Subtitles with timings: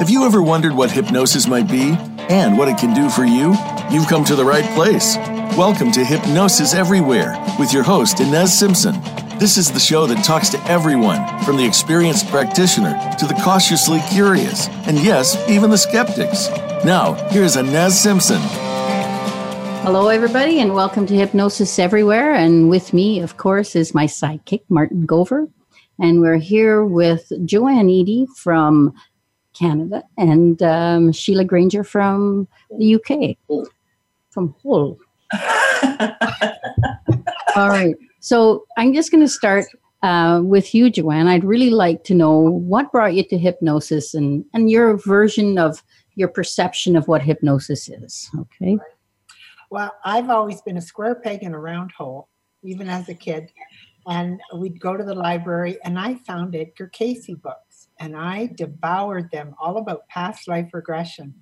[0.00, 1.94] Have you ever wondered what hypnosis might be
[2.30, 3.54] and what it can do for you?
[3.90, 5.16] You've come to the right place.
[5.58, 8.94] Welcome to Hypnosis Everywhere with your host, Inez Simpson.
[9.38, 14.00] This is the show that talks to everyone, from the experienced practitioner to the cautiously
[14.10, 16.48] curious, and yes, even the skeptics.
[16.82, 18.40] Now, here's Inez Simpson.
[19.82, 22.32] Hello, everybody, and welcome to Hypnosis Everywhere.
[22.32, 25.50] And with me, of course, is my sidekick, Martin Gover.
[25.98, 28.94] And we're here with Joanne Eady from
[29.60, 33.36] Canada and um, Sheila Granger from the UK,
[34.30, 34.98] from Hull.
[37.56, 37.94] All right.
[38.20, 39.66] So I'm just going to start
[40.02, 41.28] uh, with you, Joanne.
[41.28, 45.82] I'd really like to know what brought you to hypnosis and, and your version of
[46.14, 48.30] your perception of what hypnosis is.
[48.38, 48.78] Okay.
[49.70, 52.28] Well, I've always been a square peg in a round hole,
[52.62, 53.52] even as a kid.
[54.06, 57.69] And we'd go to the library, and I found Edgar Cayce books,
[58.00, 61.34] and I devoured them all about past life regression.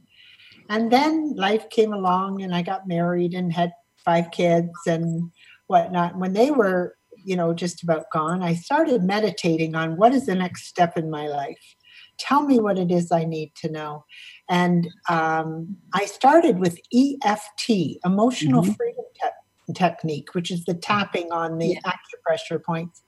[0.69, 3.73] And then life came along, and I got married and had
[4.05, 5.31] five kids and
[5.69, 6.19] whatnot.
[6.19, 10.35] When they were, you know, just about gone, I started meditating on what is the
[10.35, 11.77] next step in my life.
[12.19, 14.05] Tell me what it is I need to know.
[14.51, 18.73] And um, I started with EFT, emotional mm-hmm.
[18.73, 21.81] freedom te- technique, which is the tapping on the yeah.
[21.93, 23.03] acupressure points.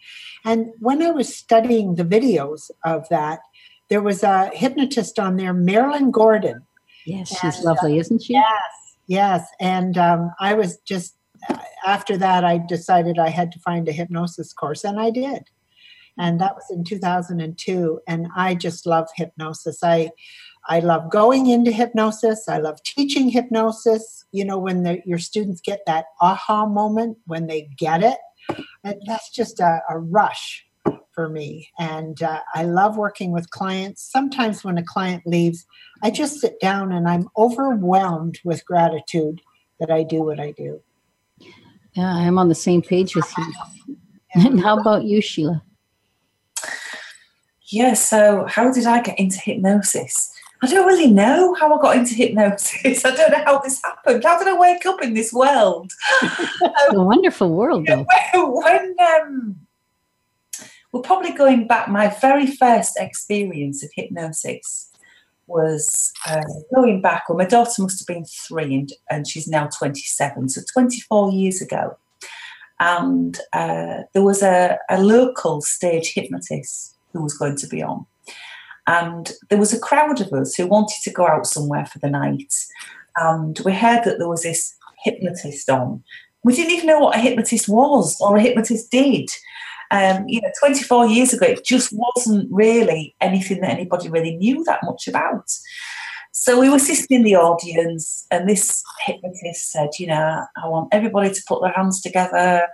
[0.45, 3.41] And when I was studying the videos of that,
[3.91, 6.65] there was a hypnotist on there, Marilyn Gordon.
[7.05, 8.35] Yes, she's and, lovely, uh, isn't she?
[8.35, 8.73] Yes,
[9.09, 9.49] yes.
[9.61, 11.17] And um, I was just,
[11.85, 15.51] after that, I decided I had to find a hypnosis course, and I did.
[16.19, 18.01] And that was in 2002.
[18.07, 19.79] And I just love hypnosis.
[19.83, 20.11] I,
[20.69, 22.49] I love going into hypnosis.
[22.49, 24.25] I love teaching hypnosis.
[24.31, 28.19] You know, when the, your students get that aha moment, when they get it,
[28.85, 30.67] and that's just a, a rush
[31.13, 31.71] for me.
[31.79, 34.03] And uh, I love working with clients.
[34.03, 35.67] Sometimes when a client leaves,
[36.03, 39.41] I just sit down and I'm overwhelmed with gratitude
[39.79, 40.81] that I do what I do.
[41.95, 43.53] Yeah, I'm on the same page with you.
[44.33, 45.61] And how about you, Sheila?
[47.65, 50.33] Yeah, so how did I get into hypnosis?
[50.63, 53.05] I don't really know how I got into hypnosis.
[53.05, 54.23] I don't know how this happened.
[54.25, 55.91] How did I wake up in this world?
[56.23, 58.07] um, a wonderful world, though.
[58.35, 59.57] When, um,
[60.93, 64.91] we're probably going back, my very first experience of hypnosis
[65.47, 66.43] was uh,
[66.75, 67.29] going back.
[67.29, 71.61] Well, my daughter must have been three, and, and she's now 27, so 24 years
[71.61, 71.97] ago.
[72.79, 78.07] And uh, there was a, a local stage hypnotist who was going to be on.
[78.87, 82.09] And there was a crowd of us who wanted to go out somewhere for the
[82.09, 82.55] night.
[83.17, 84.75] And we heard that there was this
[85.05, 86.03] hypnotist on.
[86.43, 89.29] We didn't even know what a hypnotist was or a hypnotist did.
[89.91, 94.63] Um, you know, 24 years ago, it just wasn't really anything that anybody really knew
[94.65, 95.51] that much about.
[96.33, 100.89] So we were sitting in the audience, and this hypnotist said, You know, I want
[100.93, 102.67] everybody to put their hands together.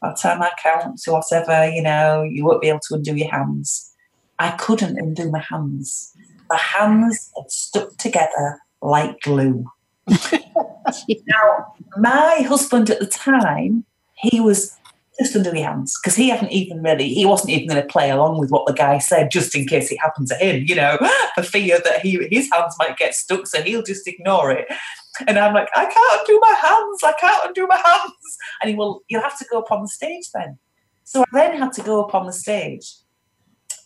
[0.00, 3.14] By the time I count to whatever, you know, you won't be able to undo
[3.14, 3.92] your hands.
[4.38, 6.12] I couldn't undo my hands.
[6.50, 9.64] My hands had stuck together like glue.
[10.06, 13.84] now, my husband at the time,
[14.14, 14.76] he was
[15.18, 18.10] just under your hands because he hadn't even really, he wasn't even going to play
[18.10, 20.98] along with what the guy said just in case it happened to him, you know,
[21.34, 24.66] for fear that he his hands might get stuck, so he'll just ignore it.
[25.26, 28.38] And I'm like, I can't undo my hands, I can't undo my hands.
[28.60, 30.58] And he will, you'll have to go up on the stage then.
[31.04, 32.92] So I then had to go up on the stage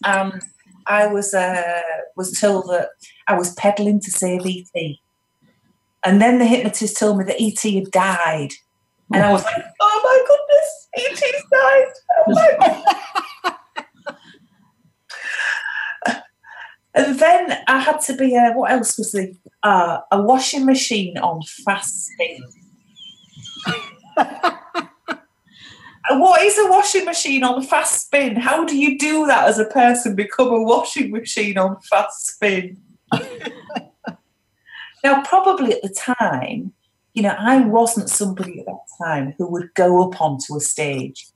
[0.05, 0.43] and
[0.87, 1.81] I was uh,
[2.17, 2.91] was told that
[3.29, 4.97] I was peddling to save ET.
[6.05, 8.53] And then the hypnotist told me that ET had died.
[9.13, 10.50] And I was like, oh my goodness,
[10.97, 11.93] ET's died.
[12.27, 12.83] Oh
[16.95, 21.17] and then I had to be, a, what else was the, uh, a washing machine
[21.19, 22.43] on fast spin.
[26.11, 28.37] what is a washing machine on fast spin?
[28.37, 30.17] How do you do that as a person?
[30.17, 32.79] Become a washing machine on fast spin.
[35.05, 36.73] now, probably at the time,
[37.15, 41.29] you know, I wasn't somebody at that time who would go up onto a stage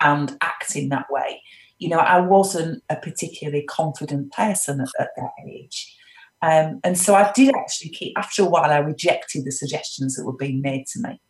[0.00, 1.42] and act in that way.
[1.78, 5.96] You know, I wasn't a particularly confident person at, at that age.
[6.42, 10.24] Um, and so I did actually keep, after a while, I rejected the suggestions that
[10.24, 11.20] were being made to me.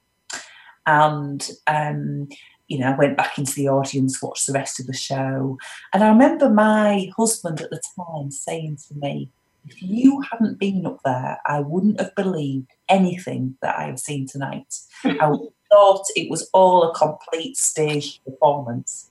[0.86, 2.28] And um,
[2.68, 5.58] you know, I went back into the audience, watched the rest of the show.
[5.92, 9.30] And I remember my husband at the time saying to me,
[9.66, 14.26] if you hadn't been up there, I wouldn't have believed anything that I have seen
[14.26, 14.74] tonight.
[15.02, 15.12] Hmm.
[15.20, 15.32] I
[15.70, 19.10] thought it was all a complete stage performance.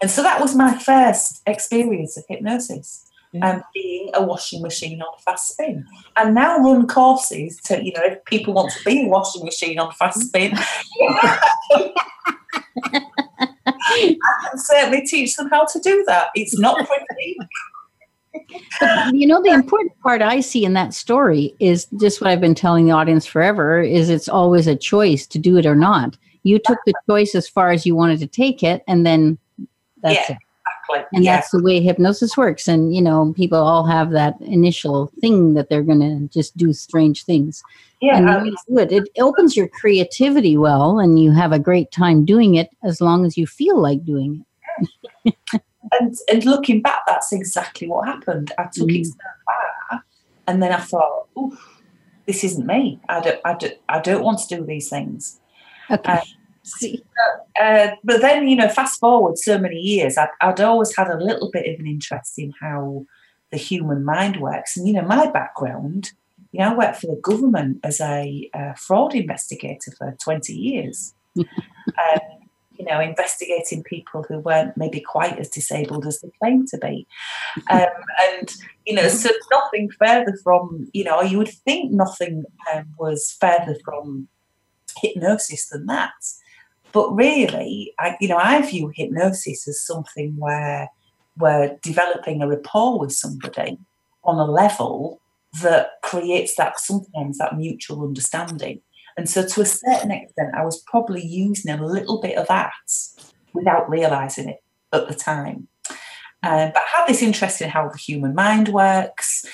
[0.00, 3.10] And so that was my first experience of hypnosis.
[3.42, 5.84] and being a washing machine on fast spin.
[6.16, 9.76] And now run courses to, you know, if people want to be a washing machine
[9.80, 10.28] on fast hmm.
[10.28, 10.52] spin,
[13.96, 16.28] I can certainly teach them how to do that.
[16.36, 17.36] It's not pretty.
[19.12, 22.54] You know the important part i see in that story is just what i've been
[22.54, 26.58] telling the audience forever is it's always a choice to do it or not you
[26.58, 29.38] took the choice as far as you wanted to take it and then
[30.02, 30.38] that's yeah, it
[30.88, 31.16] exactly.
[31.16, 31.36] and yeah.
[31.36, 35.68] that's the way hypnosis works and you know people all have that initial thing that
[35.68, 37.62] they're going to just do strange things
[38.00, 38.92] yeah, and um, you do it.
[38.92, 43.24] it opens your creativity well and you have a great time doing it as long
[43.24, 44.44] as you feel like doing
[45.24, 45.34] it
[46.00, 48.52] and and looking back, that's exactly what happened.
[48.58, 49.06] I took it Mm.
[49.06, 49.12] so
[49.46, 50.04] far,
[50.46, 51.82] and then I thought, "Oof,
[52.26, 53.00] this isn't me.
[53.08, 55.40] I don't, I don't, I don't want to do these things."
[55.90, 56.20] okay Uh,
[56.62, 57.02] see
[57.60, 61.22] Uh, but then, you know, fast forward so many years, I'd, I'd always had a
[61.22, 63.04] little bit of an interest in how
[63.52, 64.76] the human mind works.
[64.76, 66.12] And, you know, my background,
[66.52, 71.14] you know, I worked for the government as a uh, fraud investigator for 20 years.
[71.36, 71.44] um,
[72.86, 77.06] you know, investigating people who weren't maybe quite as disabled as they claimed to be.
[77.70, 77.86] Um,
[78.20, 78.54] and,
[78.86, 83.76] you know, so nothing further from, you know, you would think nothing um, was further
[83.84, 84.28] from
[85.00, 86.12] hypnosis than that.
[86.92, 90.90] But really, I, you know, I view hypnosis as something where
[91.36, 93.78] we're developing a rapport with somebody
[94.24, 95.20] on a level
[95.62, 98.80] that creates that sometimes that mutual understanding.
[99.16, 102.72] And so, to a certain extent, I was probably using a little bit of that
[103.52, 104.62] without realizing it
[104.92, 105.68] at the time.
[106.42, 109.46] Um, but I had this interest in how the human mind works.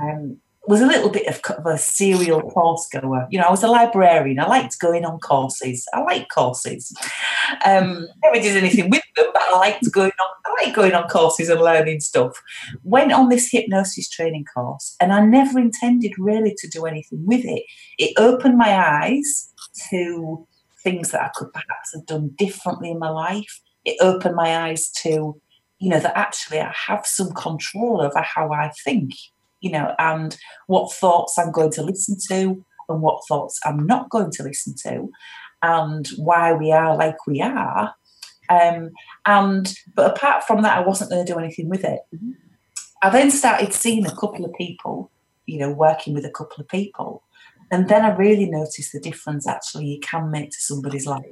[0.00, 0.38] Um,
[0.68, 3.26] was a little bit of, of a serial course goer.
[3.30, 4.38] You know, I was a librarian.
[4.38, 5.86] I liked going on courses.
[5.94, 6.94] I like courses.
[7.64, 10.28] Um, never did anything with them, but I liked going on.
[10.44, 12.38] I like going on courses and learning stuff.
[12.82, 17.46] Went on this hypnosis training course, and I never intended really to do anything with
[17.46, 17.62] it.
[17.98, 19.50] It opened my eyes
[19.90, 20.46] to
[20.84, 23.60] things that I could perhaps have done differently in my life.
[23.86, 25.40] It opened my eyes to,
[25.78, 29.12] you know, that actually I have some control over how I think
[29.60, 34.10] you know, and what thoughts I'm going to listen to and what thoughts I'm not
[34.10, 35.10] going to listen to,
[35.62, 37.94] and why we are like we are.
[38.48, 38.90] Um,
[39.26, 42.00] and but apart from that, I wasn't going to do anything with it.
[43.02, 45.10] I then started seeing a couple of people,
[45.46, 47.22] you know, working with a couple of people,
[47.70, 51.24] and then I really noticed the difference actually you can make to somebody's life.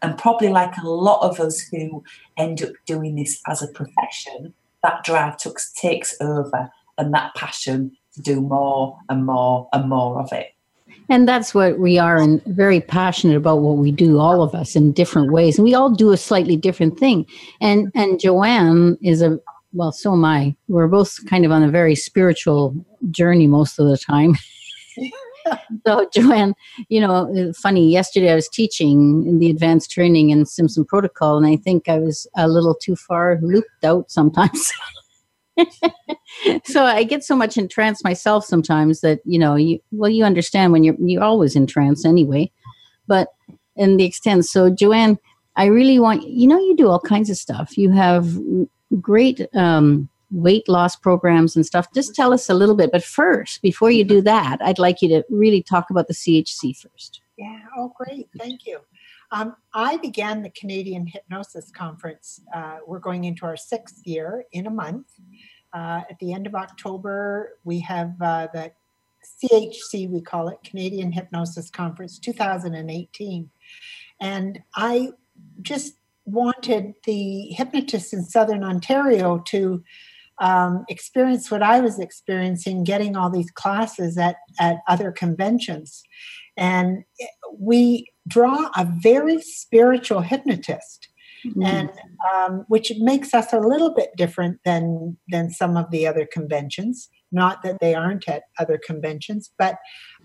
[0.00, 2.04] And probably like a lot of us who
[2.36, 7.92] end up doing this as a profession, that drive took, takes over and that passion
[8.14, 10.48] to do more and more and more of it.
[11.10, 14.76] And that's what we are, and very passionate about what we do, all of us
[14.76, 15.56] in different ways.
[15.56, 17.24] And we all do a slightly different thing.
[17.62, 19.38] And and Joanne is a
[19.72, 20.54] well, so am I.
[20.68, 22.74] We're both kind of on a very spiritual
[23.10, 24.36] journey most of the time.
[25.86, 26.54] so Joanne,
[26.88, 27.90] you know, funny.
[27.90, 31.98] Yesterday I was teaching in the advanced training in Simpson Protocol, and I think I
[31.98, 34.72] was a little too far looped out sometimes.
[36.64, 40.24] so I get so much in trance myself sometimes that you know you well you
[40.24, 42.50] understand when you're you're always in trance anyway,
[43.06, 43.28] but
[43.76, 44.46] in the extent.
[44.46, 45.18] So Joanne,
[45.56, 47.76] I really want you know you do all kinds of stuff.
[47.76, 48.38] You have
[49.00, 51.86] great um, weight loss programs and stuff.
[51.94, 52.92] Just tell us a little bit.
[52.92, 56.76] But first, before you do that, I'd like you to really talk about the CHC
[56.76, 57.20] first.
[57.36, 57.60] Yeah.
[57.76, 58.28] Oh, great.
[58.36, 58.80] Thank you.
[59.30, 62.40] Um, I began the Canadian Hypnosis Conference.
[62.54, 65.06] Uh, we're going into our sixth year in a month.
[65.72, 68.72] Uh, at the end of October, we have uh, the
[69.42, 73.50] CHC, we call it Canadian Hypnosis Conference 2018.
[74.20, 75.10] And I
[75.62, 75.94] just
[76.24, 79.82] wanted the hypnotists in Southern Ontario to
[80.40, 86.02] um, experience what I was experiencing getting all these classes at, at other conventions.
[86.56, 87.04] And
[87.58, 91.07] we draw a very spiritual hypnotist.
[91.46, 91.62] Mm-hmm.
[91.62, 91.90] And
[92.34, 97.08] um, which makes us a little bit different than than some of the other conventions.
[97.30, 99.76] Not that they aren't at other conventions, but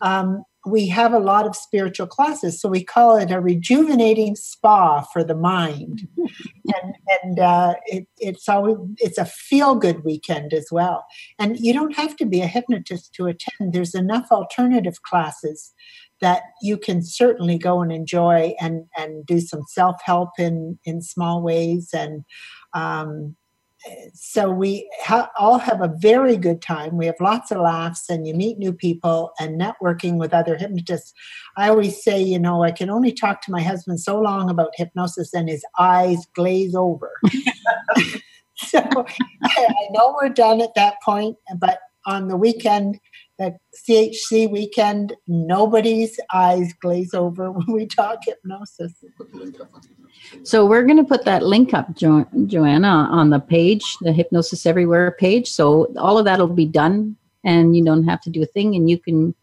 [0.01, 2.61] um, we have a lot of spiritual classes.
[2.61, 8.47] So we call it a rejuvenating spa for the mind, and and uh, it, it's
[8.47, 11.05] always it's a feel good weekend as well.
[11.37, 13.73] And you don't have to be a hypnotist to attend.
[13.73, 15.73] There's enough alternative classes
[16.23, 21.01] that you can certainly go and enjoy and and do some self help in in
[21.01, 21.89] small ways.
[21.93, 22.23] And
[22.73, 23.35] um,
[24.13, 26.95] so we ha- all have a very good time.
[26.95, 31.13] We have lots of laughs and you meet new people and networking with other hypnotists.
[31.57, 34.71] I always say you know i can only talk to my husband so long about
[34.75, 37.11] hypnosis and his eyes glaze over.
[38.55, 38.79] So
[39.43, 42.99] I know we're done at that point, but on the weekend,
[43.43, 43.57] that
[43.87, 48.93] CHC weekend, nobody's eyes glaze over when we talk hypnosis.
[50.43, 54.65] So we're going to put that link up, jo- Joanna, on the page, the Hypnosis
[54.65, 55.49] Everywhere page.
[55.49, 58.75] So all of that will be done, and you don't have to do a thing,
[58.75, 59.35] and you can.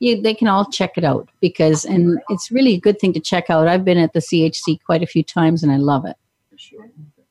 [0.00, 3.20] You, they can all check it out because, and it's really a good thing to
[3.20, 3.68] check out.
[3.68, 6.16] I've been at the CHC quite a few times, and I love it.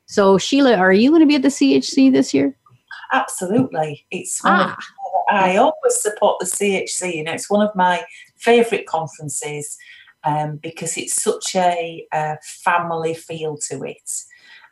[0.05, 2.57] So Sheila, are you going to be at the CHC this year?
[3.11, 4.71] Absolutely, it's one Ah.
[4.77, 4.83] of
[5.29, 7.15] I always support the CHC.
[7.15, 8.03] You know, it's one of my
[8.37, 9.77] favourite conferences
[10.23, 14.09] um, because it's such a, uh family feel to it.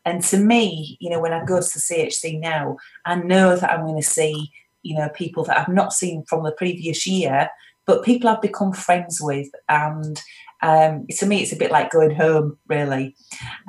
[0.05, 3.72] And to me, you know, when I go to the CHC now, I know that
[3.72, 7.50] I'm going to see, you know, people that I've not seen from the previous year,
[7.91, 9.50] but people I've become friends with.
[9.67, 10.21] And
[10.63, 13.13] um, to me, it's a bit like going home, really.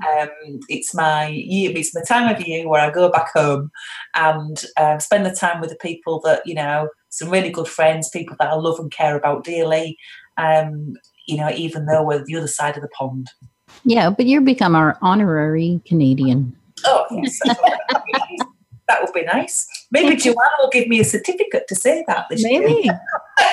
[0.09, 0.29] Um,
[0.69, 3.73] it's my year, it's my time of year where I go back home
[4.15, 8.09] and um, spend the time with the people that you know some really good friends
[8.09, 9.99] people that i love and care about dearly
[10.39, 10.95] um,
[11.27, 13.29] you know even though we're the other side of the pond
[13.85, 16.57] Yeah, but you've become our honorary Canadian.
[16.85, 17.39] oh yes
[18.93, 19.67] that would be nice.
[19.91, 22.43] That would be nice maybe joanna will give me a certificate to say that this
[22.43, 22.91] Maybe.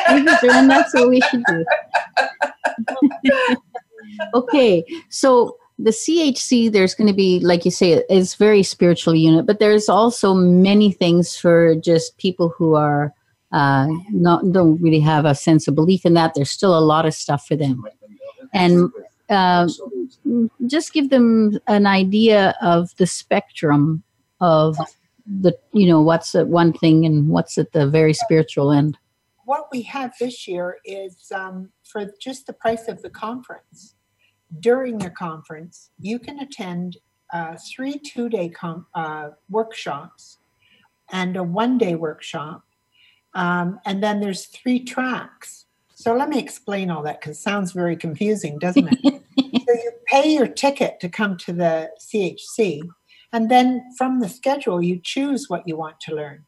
[0.10, 1.66] Maybe, Joanne, that's what we should do.
[4.34, 9.46] okay, so the CHC, there's going to be, like you say, it's very spiritual unit,
[9.46, 13.14] but there's also many things for just people who are
[13.52, 16.34] uh, not don't really have a sense of belief in that.
[16.36, 17.84] There's still a lot of stuff for them,
[18.54, 18.92] and
[19.30, 19.68] uh,
[20.68, 24.04] just give them an idea of the spectrum
[24.40, 24.78] of
[25.30, 28.98] the you know what's at one thing and what's at the very spiritual end.
[29.46, 33.96] What we have this year is um, for just the price of the conference.
[34.60, 36.98] During the conference, you can attend
[37.32, 40.40] uh, three two day com- uh, workshops
[41.12, 42.64] and a one day workshop.
[43.36, 45.66] Um, and then there's three tracks.
[45.94, 49.00] So let me explain all that because it sounds very confusing, doesn't it?
[49.40, 52.82] so you pay your ticket to come to the CHC,
[53.32, 56.46] and then from the schedule, you choose what you want to learn.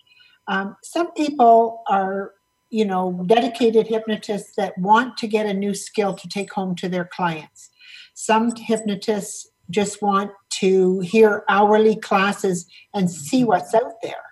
[0.47, 2.33] Um, some people are,
[2.69, 6.89] you know, dedicated hypnotists that want to get a new skill to take home to
[6.89, 7.69] their clients.
[8.13, 14.23] Some hypnotists just want to hear hourly classes and see what's out there.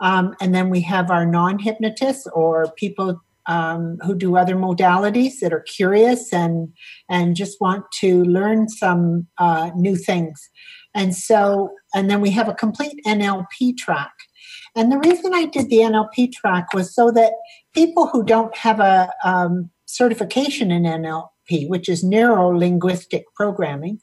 [0.00, 5.40] Um, and then we have our non hypnotists or people um, who do other modalities
[5.40, 6.72] that are curious and
[7.08, 10.50] and just want to learn some uh, new things.
[10.94, 14.12] And so, and then we have a complete NLP track.
[14.74, 17.32] And the reason I did the NLP track was so that
[17.74, 24.00] people who don't have a um, certification in NLP, which is neuro linguistic programming,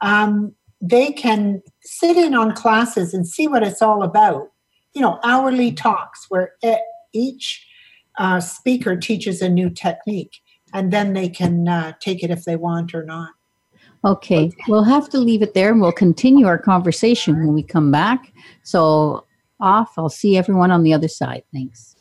[0.00, 4.48] um, they can sit in on classes and see what it's all about.
[4.94, 6.76] You know, hourly talks where e-
[7.12, 7.66] each
[8.18, 10.38] uh, speaker teaches a new technique,
[10.72, 13.30] and then they can uh, take it if they want or not.
[14.08, 17.90] Okay, we'll have to leave it there and we'll continue our conversation when we come
[17.90, 18.32] back.
[18.62, 19.26] So,
[19.60, 21.42] off, I'll see everyone on the other side.
[21.52, 21.94] Thanks.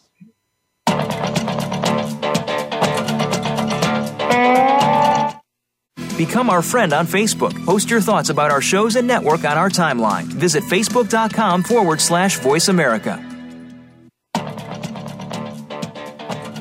[6.18, 7.54] Become our friend on Facebook.
[7.66, 10.24] Post your thoughts about our shows and network on our timeline.
[10.28, 13.22] Visit facebook.com forward slash voice America.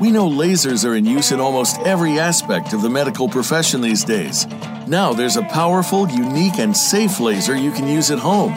[0.00, 4.02] We know lasers are in use in almost every aspect of the medical profession these
[4.02, 4.44] days.
[4.88, 8.54] Now there's a powerful, unique, and safe laser you can use at home.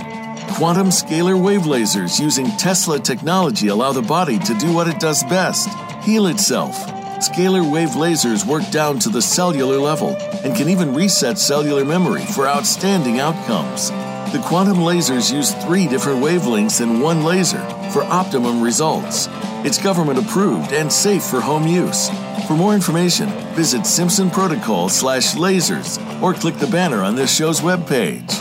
[0.52, 5.24] Quantum scalar wave lasers using Tesla technology allow the body to do what it does
[5.24, 5.70] best
[6.04, 6.76] heal itself.
[7.18, 12.26] Scalar wave lasers work down to the cellular level and can even reset cellular memory
[12.26, 13.90] for outstanding outcomes.
[14.32, 19.28] The quantum lasers use three different wavelengths in one laser for optimum results.
[19.66, 22.12] It's government approved and safe for home use.
[22.46, 27.62] For more information, visit Simpson Protocol slash lasers or click the banner on this show's
[27.62, 28.32] webpage.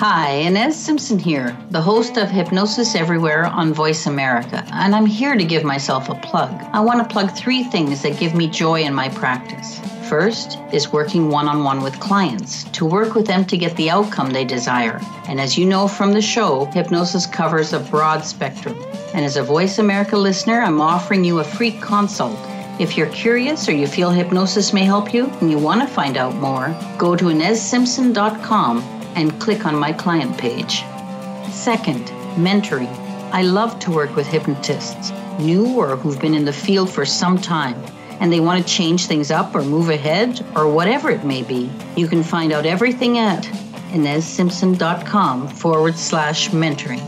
[0.00, 5.36] Hi, Inez Simpson here, the host of Hypnosis Everywhere on Voice America, and I'm here
[5.36, 6.50] to give myself a plug.
[6.72, 9.78] I want to plug three things that give me joy in my practice.
[10.12, 13.88] First is working one on one with clients to work with them to get the
[13.88, 15.00] outcome they desire.
[15.26, 18.76] And as you know from the show, hypnosis covers a broad spectrum.
[19.14, 22.38] And as a Voice America listener, I'm offering you a free consult.
[22.78, 26.18] If you're curious or you feel hypnosis may help you and you want to find
[26.18, 28.80] out more, go to InezSimpson.com
[29.16, 30.84] and click on my client page.
[31.50, 32.04] Second,
[32.36, 32.94] mentoring.
[33.32, 37.38] I love to work with hypnotists, new or who've been in the field for some
[37.38, 37.82] time,
[38.22, 41.68] and they want to change things up or move ahead or whatever it may be.
[41.96, 43.42] You can find out everything at
[43.90, 47.00] inezsimpson.com forward slash mentoring.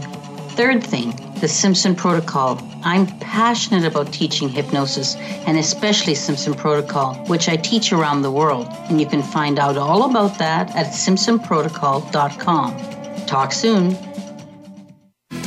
[0.51, 2.61] Third thing, the Simpson Protocol.
[2.83, 5.15] I'm passionate about teaching hypnosis
[5.47, 8.67] and especially Simpson Protocol, which I teach around the world.
[8.91, 13.27] And you can find out all about that at simpsonprotocol.com.
[13.27, 13.97] Talk soon.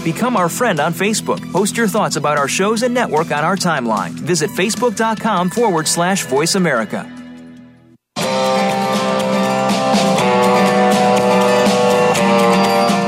[0.08, 1.52] Become our friend on Facebook.
[1.52, 4.12] Post your thoughts about our shows and network on our timeline.
[4.12, 7.06] Visit facebook.com forward slash voice America.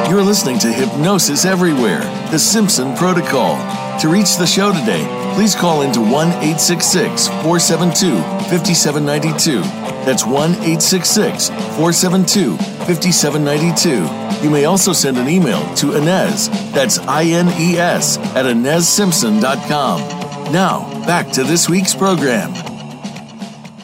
[0.10, 2.02] You're listening to Hypnosis Everywhere,
[2.32, 3.56] the Simpson Protocol.
[4.02, 8.18] To reach the show today, please call into 1 866 472
[8.50, 9.62] 5792.
[10.04, 14.44] That's 1 866 472 5792.
[14.44, 20.52] You may also send an email to Inez, that's I N E S, at InezSimpson.com.
[20.52, 22.52] Now, back to this week's program.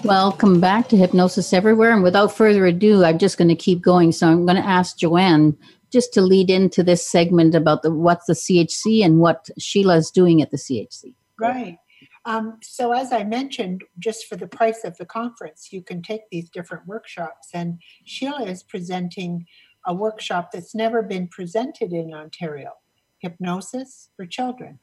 [0.03, 1.93] Welcome back to Hypnosis Everywhere.
[1.93, 4.11] And without further ado, I'm just going to keep going.
[4.11, 5.55] So I'm going to ask Joanne
[5.91, 10.41] just to lead into this segment about the what's the CHC and what Sheila's doing
[10.41, 11.13] at the CHC.
[11.39, 11.77] Right.
[12.25, 16.21] Um, so, as I mentioned, just for the price of the conference, you can take
[16.31, 17.49] these different workshops.
[17.53, 19.45] And Sheila is presenting
[19.85, 22.71] a workshop that's never been presented in Ontario
[23.19, 24.79] hypnosis for children.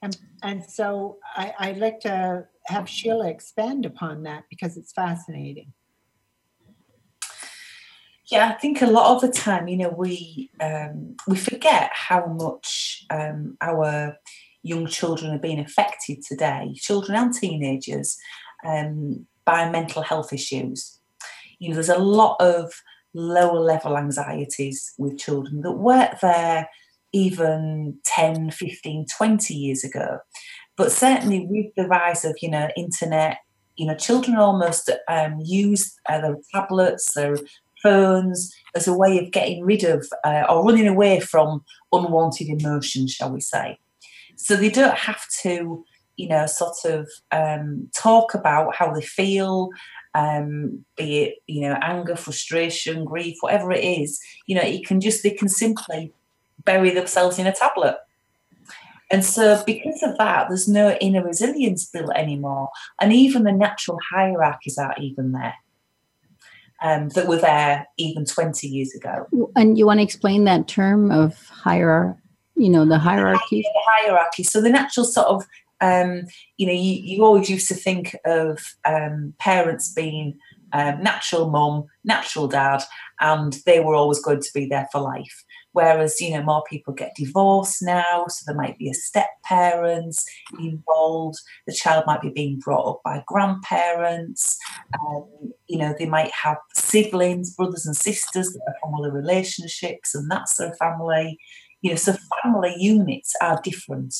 [0.00, 5.72] And, and so, I, I'd like to have Sheila expand upon that because it's fascinating.
[8.26, 12.24] Yeah, I think a lot of the time, you know, we um, we forget how
[12.26, 14.16] much um, our
[14.62, 18.16] young children are being affected today, children and teenagers,
[18.64, 20.98] um, by mental health issues.
[21.58, 22.72] You know, there's a lot of
[23.14, 26.68] lower level anxieties with children that weren't there
[27.12, 30.18] even 10, 15, 20 years ago.
[30.76, 33.38] But certainly with the rise of, you know, internet,
[33.76, 37.36] you know, children almost um, use uh, their tablets, their
[37.82, 43.12] phones as a way of getting rid of uh, or running away from unwanted emotions,
[43.12, 43.78] shall we say.
[44.42, 45.84] So they don't have to,
[46.16, 49.70] you know, sort of um, talk about how they feel,
[50.14, 54.20] um, be it, you know, anger, frustration, grief, whatever it is.
[54.46, 56.12] You know, it can just, they can simply
[56.64, 57.96] bury themselves in a tablet.
[59.10, 62.70] And so, because of that, there's no inner resilience built anymore.
[63.00, 65.54] And even the natural hierarchies aren't even there
[66.82, 69.26] um, that were there even 20 years ago.
[69.54, 72.18] And you want to explain that term of hierarchy,
[72.62, 73.62] you know, the hierarchy?
[73.62, 74.44] The hierarchy.
[74.44, 75.44] So the natural sort of,
[75.80, 76.22] um,
[76.58, 80.38] you know, you, you always used to think of um, parents being
[80.72, 82.82] um, natural mum, natural dad,
[83.20, 85.44] and they were always going to be there for life.
[85.72, 90.24] Whereas, you know, more people get divorced now, so there might be a step parents
[90.58, 91.38] involved.
[91.66, 94.58] The child might be being brought up by grandparents.
[95.00, 100.14] Um, you know, they might have siblings, brothers and sisters that are from other relationships,
[100.14, 101.38] and that's their family.
[101.82, 104.14] You know, so family units are different.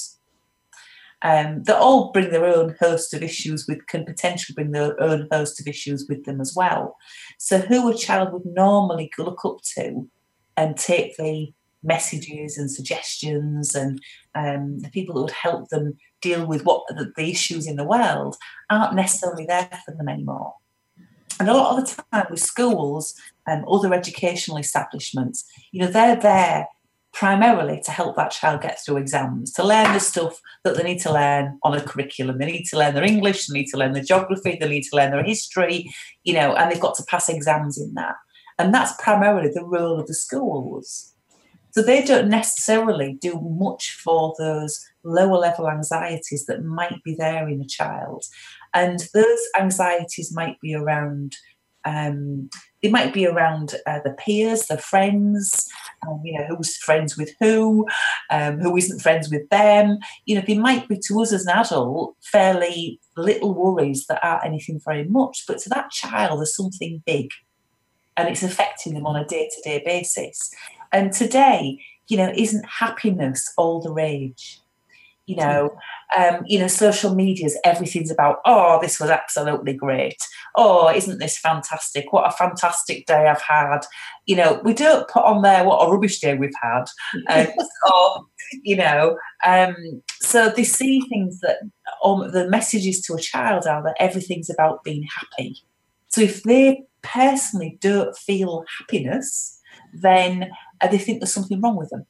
[1.22, 5.29] Um, they all bring their own host of issues with can potentially bring their own
[5.31, 6.96] host of issues with them as well.
[7.38, 10.09] So who a child would normally look up to
[10.57, 11.53] and take the
[11.85, 14.01] messages and suggestions and
[14.35, 17.85] um, the people that would help them deal with what the, the, issues in the
[17.85, 18.37] world
[18.70, 20.55] aren't necessarily there for them anymore.
[21.40, 23.14] And a lot of the time with schools
[23.46, 26.68] and other educational establishments, you know, they're there
[27.12, 31.01] primarily to help that child get through exams, to learn the stuff that they need
[31.01, 32.38] to learn on a curriculum.
[32.38, 34.96] They need to learn their English, they need to learn their geography, they need to
[34.96, 35.92] learn their history,
[36.25, 38.14] you know, and they've got to pass exams in that.
[38.59, 41.12] And that's primarily the role of the schools.
[41.72, 47.48] So they don't necessarily do much for those lower level anxieties that might be there
[47.48, 48.25] in a child.
[48.75, 51.35] And those anxieties might be around,
[51.85, 52.51] um,
[52.83, 55.71] they might be around uh, the peers, the friends,
[56.07, 57.87] um, you know, who's friends with who,
[58.31, 59.99] um, who isn't friends with them.
[60.27, 64.45] You know, they might be to us as an adult fairly little worries that aren't
[64.45, 67.31] anything very much, but to that child, there's something big
[68.16, 70.55] and it's affecting them on a day to day basis.
[70.92, 74.61] And today, you know, isn't happiness all the rage?
[75.26, 75.76] You know,
[76.18, 80.16] um, you know, social medias, everything's about, oh, this was absolutely great.
[80.56, 82.12] Oh, isn't this fantastic?
[82.12, 83.80] What a fantastic day I've had.
[84.26, 86.85] You know, we don't put on there what a rubbish day we've had.
[87.28, 87.46] Um,
[87.92, 88.26] or,
[88.62, 91.58] you know, um, so they see things that
[92.04, 95.62] um, the messages to a child are that everything's about being happy.
[96.08, 99.61] So if they personally don't feel happiness,
[99.92, 102.06] then uh, they think there's something wrong with them.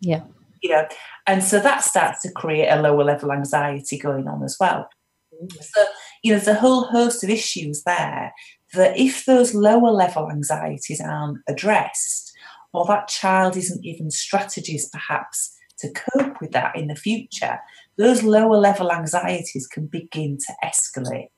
[0.00, 0.22] Yeah.
[0.62, 0.88] You know,
[1.26, 4.88] and so that starts to create a lower level anxiety going on as well.
[5.34, 5.52] Mm.
[5.62, 5.84] So,
[6.22, 8.32] you know, there's a whole host of issues there
[8.74, 12.32] that if those lower level anxieties aren't addressed,
[12.72, 17.58] or that child isn't given strategies perhaps to cope with that in the future,
[17.96, 21.28] those lower level anxieties can begin to escalate.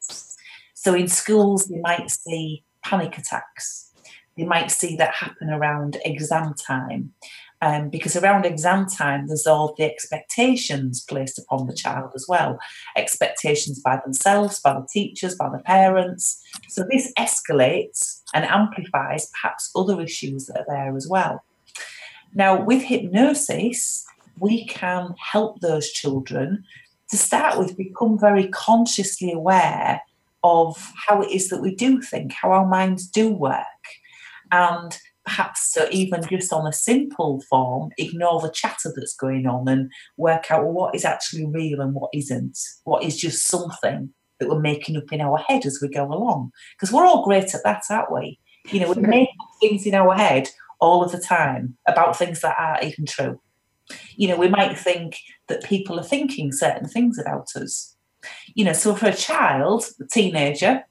[0.74, 3.92] So in schools, you might see panic attacks.
[4.36, 7.12] You might see that happen around exam time.
[7.60, 12.56] Um, because around exam time, there's all the expectations placed upon the child as well
[12.96, 16.40] expectations by themselves, by the teachers, by the parents.
[16.68, 21.42] So this escalates and amplifies perhaps other issues that are there as well.
[22.34, 24.06] Now, with hypnosis,
[24.38, 26.64] we can help those children
[27.10, 30.02] to start with become very consciously aware
[30.44, 33.64] of how it is that we do think, how our minds do work.
[34.52, 34.96] And
[35.28, 39.92] perhaps so even just on a simple form, ignore the chatter that's going on and
[40.16, 44.08] work out what is actually real and what isn't, what is just something
[44.40, 46.50] that we're making up in our head as we go along.
[46.74, 48.38] Because we're all great at that, aren't we?
[48.70, 49.28] You know, we make
[49.60, 50.48] things in our head
[50.80, 53.38] all of the time about things that aren't even true.
[54.16, 57.94] You know, we might think that people are thinking certain things about us.
[58.54, 60.84] You know, so for a child, a teenager,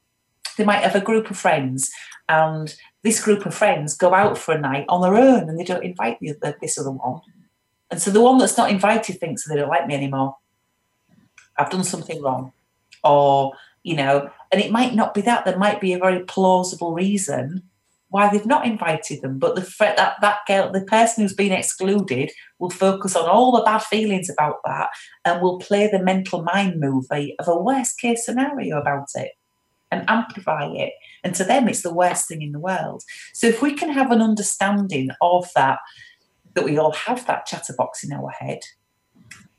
[0.57, 1.91] they might have a group of friends
[2.29, 5.63] and this group of friends go out for a night on their own and they
[5.63, 7.21] don't invite the, the, this other one.
[7.89, 10.35] And so the one that's not invited thinks they don't like me anymore.
[11.57, 12.51] I've done something wrong.
[13.03, 15.45] Or, you know, and it might not be that.
[15.45, 17.63] There might be a very plausible reason
[18.09, 19.39] why they've not invited them.
[19.39, 23.63] But the that that girl, the person who's been excluded, will focus on all the
[23.63, 24.89] bad feelings about that
[25.23, 29.31] and will play the mental mind movie of a worst case scenario about it
[29.91, 30.93] and amplify it.
[31.23, 33.03] And to them, it's the worst thing in the world.
[33.33, 35.79] So if we can have an understanding of that,
[36.53, 38.59] that we all have that chatterbox in our head,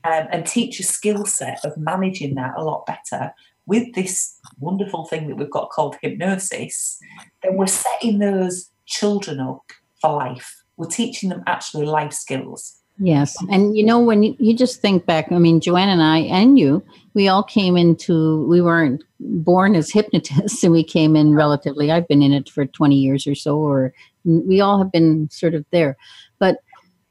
[0.03, 3.33] um, and teach a skill set of managing that a lot better
[3.69, 6.99] with this wonderful thing that we've got called hypnosis,
[7.43, 9.61] then we're setting those children up
[10.01, 10.63] for life.
[10.75, 12.78] We're teaching them actually life skills.
[12.99, 13.35] Yes.
[13.49, 16.59] And you know, when you, you, just think back, I mean, Joanne and I and
[16.59, 16.83] you,
[17.13, 22.07] we all came into, we weren't born as hypnotists and we came in relatively, I've
[22.09, 23.93] been in it for 20 years or so, or
[24.25, 25.95] we all have been sort of there.
[26.39, 26.57] But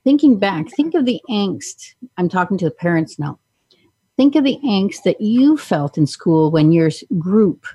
[0.05, 1.95] thinking back, think of the angst.
[2.19, 3.39] I'm talking to the parents now.
[4.17, 7.67] Think of the angst that you felt in school when your group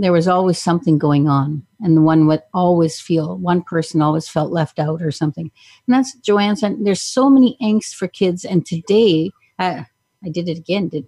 [0.00, 4.28] there was always something going on and the one would always feel one person always
[4.28, 5.50] felt left out or something.
[5.86, 9.86] And that's joanne said there's so many angst for kids and today i,
[10.24, 11.06] I did it again did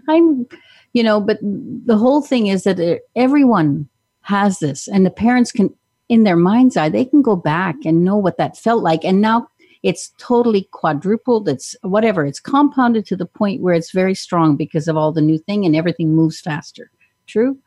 [0.09, 0.47] i'm
[0.93, 3.89] you know but the whole thing is that uh, everyone
[4.23, 5.75] has this and the parents can
[6.09, 9.21] in their mind's eye they can go back and know what that felt like and
[9.21, 9.49] now
[9.83, 11.49] it's totally quadrupled.
[11.49, 12.27] It's whatever.
[12.27, 15.65] It's compounded to the point where it's very strong because of all the new thing
[15.65, 16.91] and everything moves faster.
[17.27, 17.59] True?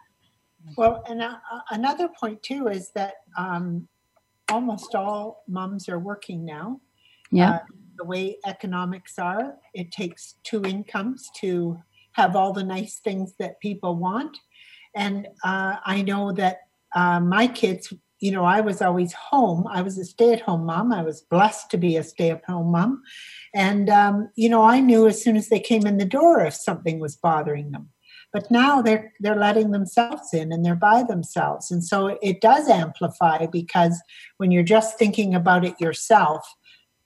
[0.77, 3.87] Well and uh, uh, another point too is that um,
[4.49, 6.79] almost all moms are working now.
[7.31, 7.51] Yeah.
[7.51, 7.59] Uh,
[7.97, 11.77] the way economics are it takes two incomes to
[12.13, 14.37] have all the nice things that people want.
[14.95, 16.57] And uh, i know that
[16.95, 17.91] uh, my kids
[18.23, 19.67] you know, I was always home.
[19.69, 20.93] I was a stay at home mom.
[20.93, 23.03] I was blessed to be a stay at home mom.
[23.53, 26.53] And, um, you know, I knew as soon as they came in the door if
[26.53, 27.89] something was bothering them.
[28.31, 31.69] But now they're they're letting themselves in and they're by themselves.
[31.69, 34.01] And so it does amplify because
[34.37, 36.47] when you're just thinking about it yourself,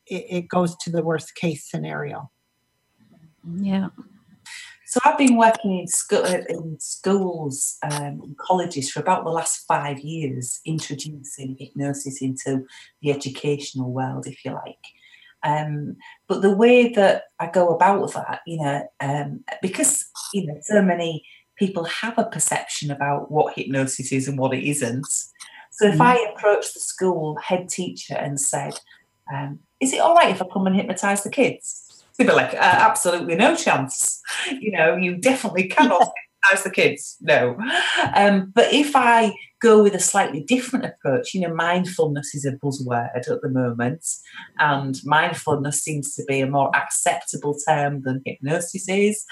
[0.06, 2.30] it, it goes to the worst case scenario.
[3.60, 3.88] Yeah.
[4.88, 9.32] So I've been working in, sco- uh, in schools um, and colleges for about the
[9.32, 12.66] last five years, introducing hypnosis into
[13.02, 14.78] the educational world, if you like.
[15.44, 15.98] Um,
[16.30, 20.82] but the way that I go about that, you know, um, because you know, so
[20.82, 21.26] many
[21.58, 25.06] people have a perception about what hypnosis is and what it isn't.
[25.72, 26.02] So if mm.
[26.02, 28.80] I approached the school head teacher and said,
[29.34, 31.87] um, "Is it all right if I come and hypnotise the kids?"
[32.18, 34.22] They'd be like, uh, absolutely no chance.
[34.50, 36.12] You know, you definitely cannot
[36.52, 37.18] as the kids.
[37.22, 37.58] No.
[38.16, 42.54] Um, but if I go with a slightly different approach, you know, mindfulness is a
[42.54, 44.06] buzzword at the moment,
[44.60, 49.26] and mindfulness seems to be a more acceptable term than hypnosis is.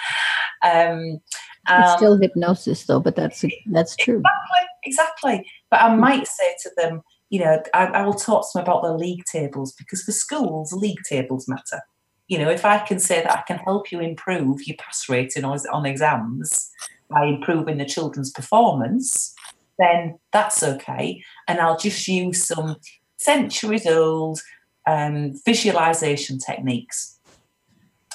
[0.63, 1.19] Um,
[1.67, 4.21] it's still hypnosis, though, but that's that's true.
[4.21, 5.51] Exactly, exactly.
[5.71, 8.83] But I might say to them, you know, I, I will talk to them about
[8.83, 11.81] the league tables because for schools, league tables matter
[12.27, 15.33] you know, if I can say that I can help you improve your pass rate
[15.37, 16.71] on, on exams
[17.09, 19.33] by improving the children's performance,
[19.77, 21.23] then that's okay.
[21.47, 22.77] And I'll just use some
[23.17, 24.41] centuries old
[24.87, 27.19] um, visualization techniques.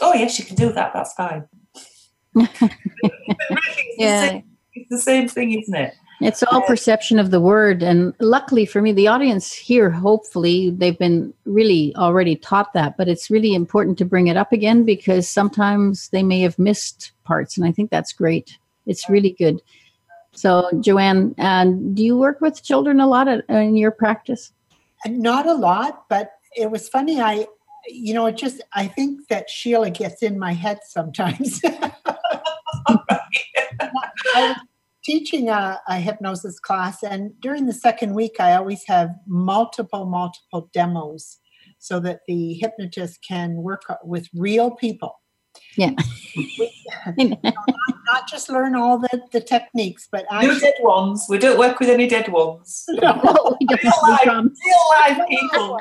[0.01, 0.92] Oh, yes, you can do that.
[0.94, 1.44] That's fine.
[3.96, 4.40] yeah.
[4.75, 5.94] it's the same thing, isn't it?
[6.21, 7.83] It's all perception of the word.
[7.83, 12.97] And luckily for me, the audience here, hopefully, they've been really already taught that.
[12.99, 17.13] But it's really important to bring it up again because sometimes they may have missed
[17.25, 17.57] parts.
[17.57, 18.59] And I think that's great.
[18.87, 19.63] It's really good.
[20.33, 24.53] So, Joanne, and do you work with children a lot in your practice?
[25.07, 27.21] Not a lot, but it was funny.
[27.21, 27.47] I,
[27.89, 31.61] you know, it just, I think that Sheila gets in my head sometimes.
[34.35, 34.57] I,
[35.11, 40.70] teaching a, a, hypnosis class, and during the second week, I always have multiple, multiple
[40.73, 41.38] demos
[41.79, 45.20] so that the hypnotist can work with real people.
[45.77, 45.90] Yeah.
[47.16, 51.27] not, not, just learn all the, the techniques, but no dead ones.
[51.29, 52.85] We don't work with any dead ones.
[53.03, 55.81] No, we don't real, life, real life people.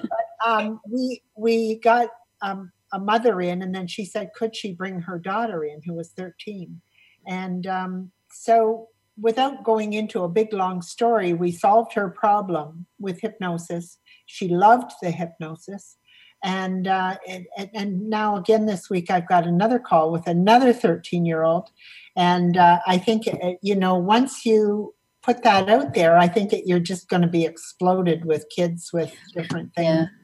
[0.00, 2.08] but, um, we we got
[2.40, 5.94] um, a mother in, and then she said, could she bring her daughter in, who
[5.94, 6.80] was thirteen?
[7.26, 8.88] And um, so,
[9.20, 13.98] without going into a big long story, we solved her problem with hypnosis.
[14.26, 15.96] She loved the hypnosis.
[16.42, 21.24] And, uh, and, and now again this week I've got another call with another 13
[21.24, 21.70] year old,
[22.16, 26.50] and uh, I think uh, you know once you put that out there, I think
[26.50, 29.88] that you're just going to be exploded with kids with different things.
[29.88, 30.23] Yeah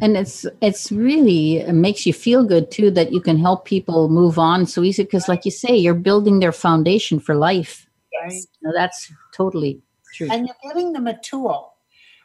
[0.00, 4.08] and it's it's really it makes you feel good too that you can help people
[4.08, 8.46] move on so easy because like you say you're building their foundation for life yes.
[8.62, 9.80] Now, that's totally
[10.14, 11.74] true and you're giving them a tool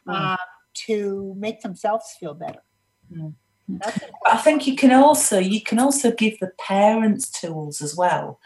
[0.06, 0.14] mm.
[0.14, 0.36] uh,
[0.86, 2.62] to make themselves feel better
[3.12, 3.32] mm.
[4.26, 8.40] I think you can also you can also give the parents tools as well.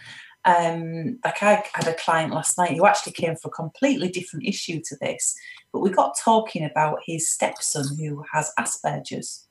[0.47, 4.47] Um, like I had a client last night who actually came for a completely different
[4.47, 5.37] issue to this,
[5.73, 9.47] but we got talking about his stepson who has Asperger's.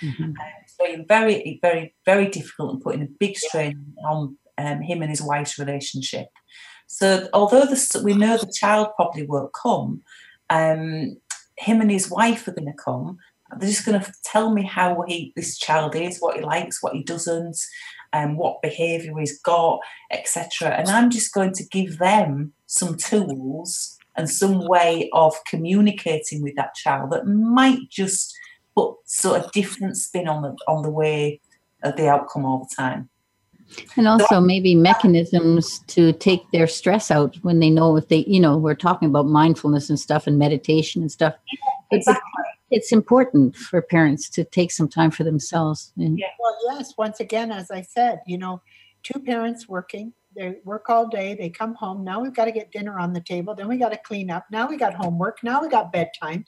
[0.00, 0.32] Mm-hmm.
[0.32, 5.22] Uh, very, very, very difficult and putting a big strain on um, him and his
[5.22, 6.28] wife's relationship.
[6.86, 10.02] So, although the, we know the child probably won't come,
[10.50, 11.16] um,
[11.56, 13.18] him and his wife are going to come.
[13.58, 16.94] They're just going to tell me how he this child is, what he likes, what
[16.94, 17.58] he doesn't,
[18.12, 20.70] and um, what behaviour he's got, etc.
[20.70, 26.54] And I'm just going to give them some tools and some way of communicating with
[26.56, 28.34] that child that might just
[28.74, 31.40] put sort of different spin on the on the way
[31.82, 33.08] of the outcome all the time.
[33.96, 38.24] And also so, maybe mechanisms to take their stress out when they know if they,
[38.26, 41.34] you know, we're talking about mindfulness and stuff and meditation and stuff.
[41.50, 42.22] Yeah, exactly.
[42.72, 45.92] It's, important for parents to take some time for themselves.
[45.96, 46.26] And, yeah.
[46.38, 46.94] Well, yes.
[46.98, 48.60] Once again, as I said, you know,
[49.02, 52.70] two parents working, they work all day they come home now we've got to get
[52.72, 55.60] dinner on the table then we got to clean up now we got homework now
[55.60, 56.44] we got bedtime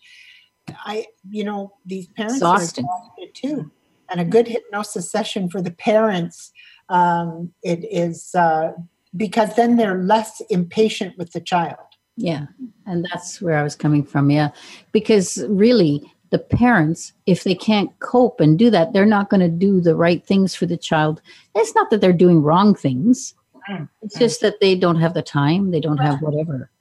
[0.84, 2.84] i you know these parents exhausted.
[2.84, 3.70] are exhausted too
[4.10, 6.52] and a good hypnosis session for the parents
[6.90, 8.72] um, it is uh,
[9.16, 11.78] because then they're less impatient with the child
[12.16, 12.46] yeah
[12.86, 14.50] and that's where i was coming from yeah
[14.92, 19.48] because really the parents, if they can't cope and do that, they're not going to
[19.48, 21.22] do the right things for the child.
[21.54, 23.34] It's not that they're doing wrong things.
[23.70, 26.72] Mm, it's just that they don't have the time, they don't have whatever.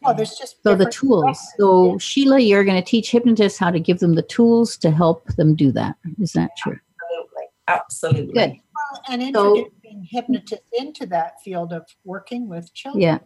[0.00, 1.38] Well, there's just so the tools.
[1.58, 1.98] So yeah.
[1.98, 5.54] Sheila, you're going to teach hypnotists how to give them the tools to help them
[5.54, 5.96] do that.
[6.18, 6.78] Is that true?
[7.02, 8.32] Absolutely, absolutely.
[8.32, 8.60] Good.
[8.74, 13.02] Well, and introducing so, hypnotists into that field of working with children.
[13.02, 13.18] Yeah,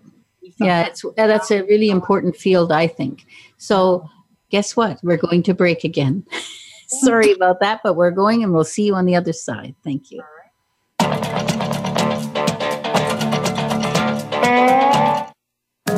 [0.59, 3.27] yeah, it's uh, that's a really important field, I think.
[3.57, 4.09] So,
[4.51, 5.01] guess what?
[5.03, 6.25] We're going to break again.
[6.89, 9.75] Sorry about that, but we're going, and we'll see you on the other side.
[9.85, 10.23] Thank you.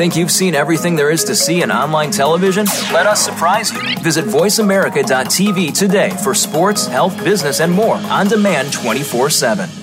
[0.01, 2.65] Think you've seen everything there is to see in online television?
[2.91, 3.81] Let us surprise you.
[3.99, 9.80] Visit VoiceAmerica.tv today for sports, health, business, and more on demand 24 7.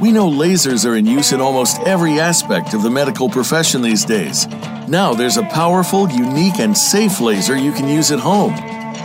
[0.00, 4.04] We know lasers are in use in almost every aspect of the medical profession these
[4.04, 4.46] days.
[4.88, 8.54] Now there's a powerful, unique, and safe laser you can use at home.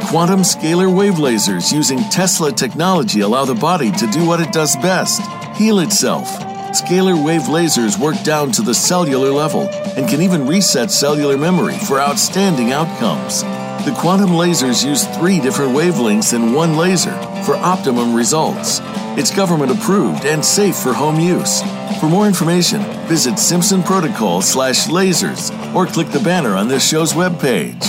[0.07, 4.75] Quantum scalar wave lasers using Tesla technology allow the body to do what it does
[4.77, 5.21] best
[5.55, 6.27] heal itself
[6.71, 11.77] Scalar wave lasers work down to the cellular level and can even reset cellular memory
[11.79, 13.43] for outstanding outcomes.
[13.85, 17.13] The quantum lasers use three different wavelengths in one laser
[17.43, 18.79] for optimum results.
[19.17, 21.63] It's government approved and safe for home use.
[21.99, 27.13] For more information, visit Simpson Protocol slash lasers or click the banner on this show's
[27.13, 27.83] webpage.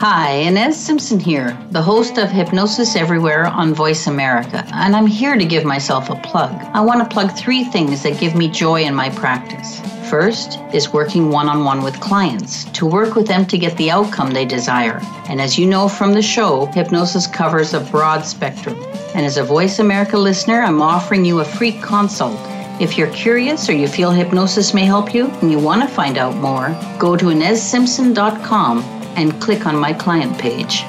[0.00, 5.36] Hi, Inez Simpson here, the host of Hypnosis Everywhere on Voice America, and I'm here
[5.36, 6.50] to give myself a plug.
[6.74, 9.80] I want to plug three things that give me joy in my practice.
[10.12, 13.90] First is working one on one with clients to work with them to get the
[13.90, 15.00] outcome they desire.
[15.26, 18.76] And as you know from the show, hypnosis covers a broad spectrum.
[19.14, 22.38] And as a Voice America listener, I'm offering you a free consult.
[22.78, 26.18] If you're curious or you feel hypnosis may help you and you want to find
[26.18, 28.82] out more, go to InezSimpson.com
[29.16, 30.80] and click on my client page.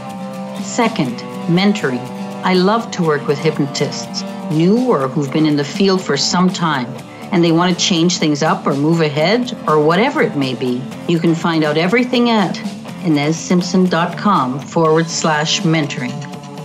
[0.66, 2.06] Second, mentoring.
[2.44, 6.50] I love to work with hypnotists, new or who've been in the field for some
[6.50, 6.94] time,
[7.34, 10.84] and they want to change things up or move ahead or whatever it may be.
[11.10, 12.56] You can find out everything at
[13.04, 16.14] InezSimpson.com forward slash mentoring.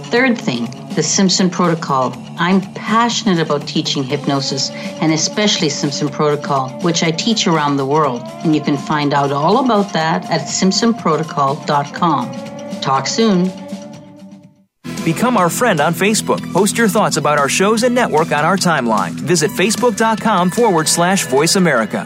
[0.08, 2.12] Third thing, the Simpson Protocol.
[2.38, 4.68] I'm passionate about teaching hypnosis
[5.00, 8.20] and especially Simpson Protocol, which I teach around the world.
[8.44, 12.80] And you can find out all about that at simpsonprotocol.com.
[12.80, 13.67] Talk soon.
[15.08, 16.52] Become our friend on Facebook.
[16.52, 19.12] Post your thoughts about our shows and network on our timeline.
[19.12, 22.04] Visit facebook.com forward slash voice America.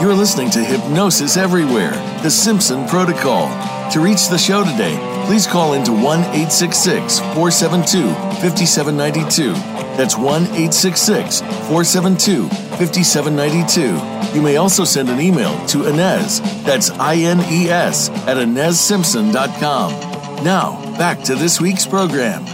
[0.00, 3.48] You're listening to Hypnosis Everywhere, the Simpson Protocol.
[3.90, 4.96] To reach the show today,
[5.26, 8.08] please call into 1 866 472
[8.40, 9.77] 5792.
[9.98, 14.36] That's 1 866 472 5792.
[14.36, 20.44] You may also send an email to Inez, that's I N E S, at InezSimpson.com.
[20.44, 22.44] Now, back to this week's program.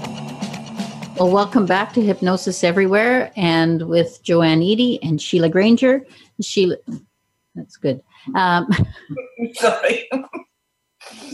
[1.16, 6.00] Well, welcome back to Hypnosis Everywhere and with Joanne Eady and Sheila Granger.
[6.40, 6.76] Sheila,
[7.54, 8.02] that's good.
[8.34, 8.70] Um,
[9.52, 10.08] Sorry.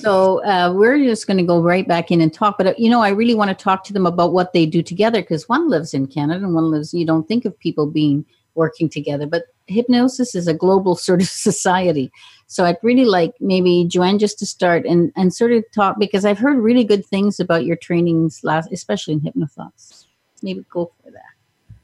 [0.00, 2.56] So uh, we're just going to go right back in and talk.
[2.56, 4.82] But uh, you know, I really want to talk to them about what they do
[4.82, 6.94] together because one lives in Canada and one lives.
[6.94, 11.28] You don't think of people being working together, but hypnosis is a global sort of
[11.28, 12.10] society.
[12.46, 16.24] So I'd really like maybe Joanne just to start and and sort of talk because
[16.24, 20.06] I've heard really good things about your trainings last, especially in hypnothoughts.
[20.42, 21.34] Maybe go for that.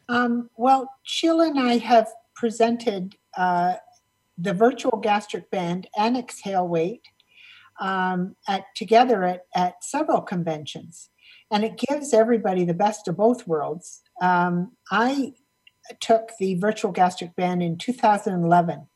[0.08, 3.74] Um, well, Sheila and I have presented uh,
[4.38, 7.02] the virtual gastric band and exhale weight
[7.80, 11.10] um, at together at, at several conventions,
[11.50, 14.02] and it gives everybody the best of both worlds.
[14.20, 15.34] Um, I
[16.00, 18.86] took the virtual gastric band in 2011,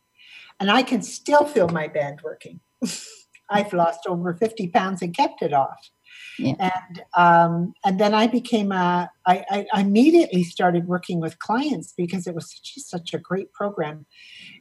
[0.58, 2.60] and I can still feel my band working.
[3.50, 5.90] I've lost over 50 pounds and kept it off.
[6.38, 6.54] Yeah.
[6.58, 9.10] And um, and then I became a.
[9.26, 14.06] I, I immediately started working with clients because it was such, such a great program,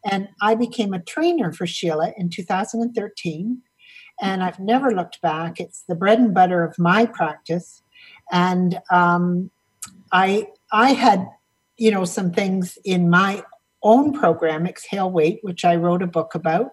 [0.09, 3.61] and I became a trainer for Sheila in 2013,
[4.21, 5.59] and I've never looked back.
[5.59, 7.81] It's the bread and butter of my practice,
[8.31, 9.51] and um,
[10.11, 11.27] I I had
[11.77, 13.43] you know some things in my
[13.83, 16.71] own program, Exhale Weight, which I wrote a book about,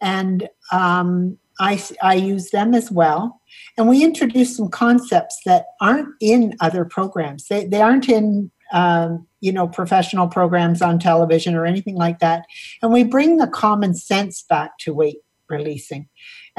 [0.00, 3.40] and um, I I use them as well.
[3.76, 7.48] And we introduced some concepts that aren't in other programs.
[7.48, 12.44] They they aren't in um, you know professional programs on television or anything like that.
[12.82, 16.08] And we bring the common sense back to weight releasing.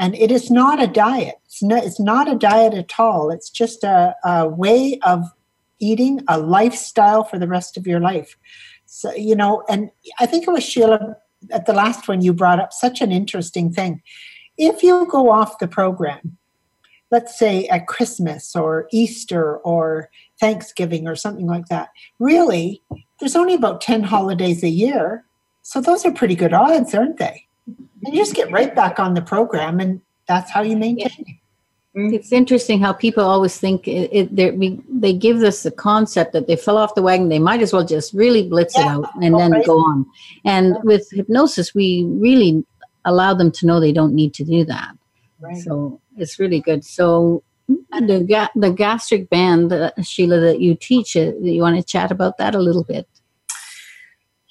[0.00, 1.34] And it is not a diet.
[1.44, 3.30] It's not, it's not a diet at all.
[3.30, 5.26] It's just a, a way of
[5.78, 8.38] eating, a lifestyle for the rest of your life.
[8.86, 11.16] So, you know, and I think it was Sheila
[11.50, 14.02] at the last one you brought up such an interesting thing.
[14.56, 16.38] If you go off the program,
[17.10, 20.08] let's say at Christmas or Easter or
[20.40, 22.82] Thanksgiving or something like that, really,
[23.18, 25.26] there's only about 10 holidays a year.
[25.60, 27.46] So those are pretty good odds, aren't they?
[28.04, 31.36] And you just get right back on the program, and that's how you maintain it.
[31.92, 36.46] It's interesting how people always think it, it we, they give this the concept that
[36.46, 37.28] they fell off the wagon.
[37.28, 39.66] They might as well just really blitz it out and then right.
[39.66, 40.06] go on.
[40.44, 42.64] And with hypnosis, we really
[43.04, 44.92] allow them to know they don't need to do that.
[45.40, 45.56] Right.
[45.56, 46.84] So it's really good.
[46.84, 51.82] So the ga- the gastric band, uh, Sheila, that you teach, uh, you want to
[51.82, 53.08] chat about that a little bit?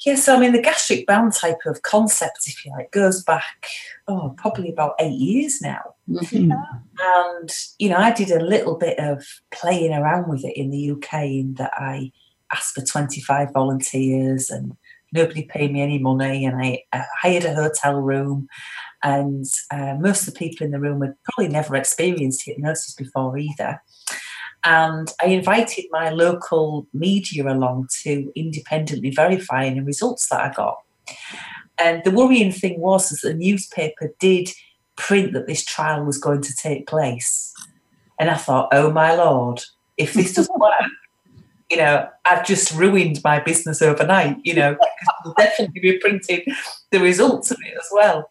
[0.05, 3.67] Yes, so I mean, the gastric band type of concept, if you like, goes back,
[4.07, 5.95] oh, probably about eight years now.
[6.09, 6.51] Mhm.
[6.99, 10.91] And, you know, I did a little bit of playing around with it in the
[10.91, 12.11] UK in that I
[12.53, 14.75] asked for 25 volunteers and
[15.11, 16.45] nobody paid me any money.
[16.45, 18.47] And I, I hired a hotel room.
[19.03, 23.37] And uh, most of the people in the room had probably never experienced hypnosis before
[23.37, 23.81] either.
[24.63, 30.79] And I invited my local media along to independently verify any results that I got.
[31.77, 34.49] And the worrying thing was is the newspaper did
[34.97, 37.53] print that this trial was going to take place.
[38.19, 39.61] And I thought, oh my lord,
[39.97, 40.73] if this doesn't work,
[41.69, 46.41] you know, I've just ruined my business overnight, you know, because we'll definitely be printing
[46.91, 48.29] the results of it as well.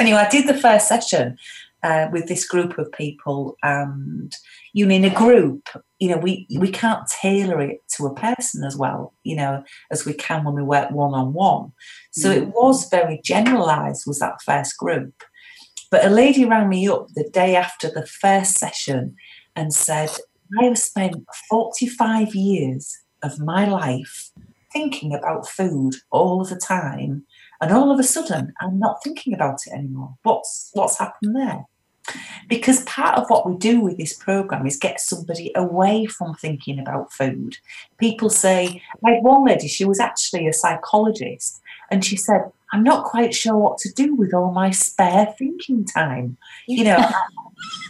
[0.00, 1.38] Anyway, I did the first session
[1.82, 4.34] uh, with this group of people, and
[4.78, 5.68] you know, in a group,
[5.98, 10.04] you know, we we can't tailor it to a person as well, you know, as
[10.04, 11.72] we can when we work one on one.
[12.12, 12.52] So it mm.
[12.54, 14.04] was very generalised.
[14.06, 15.24] Was that first group?
[15.90, 19.16] But a lady rang me up the day after the first session
[19.56, 20.10] and said,
[20.60, 24.30] I have spent 45 years of my life
[24.72, 27.26] thinking about food all the time.
[27.60, 30.14] And all of a sudden, I'm not thinking about it anymore.
[30.22, 31.64] What's what's happened there?
[32.48, 36.78] Because part of what we do with this program is get somebody away from thinking
[36.78, 37.58] about food.
[37.98, 42.82] People say, I had one lady, she was actually a psychologist, and she said, I'm
[42.82, 46.36] not quite sure what to do with all my spare thinking time.
[46.66, 47.10] You know,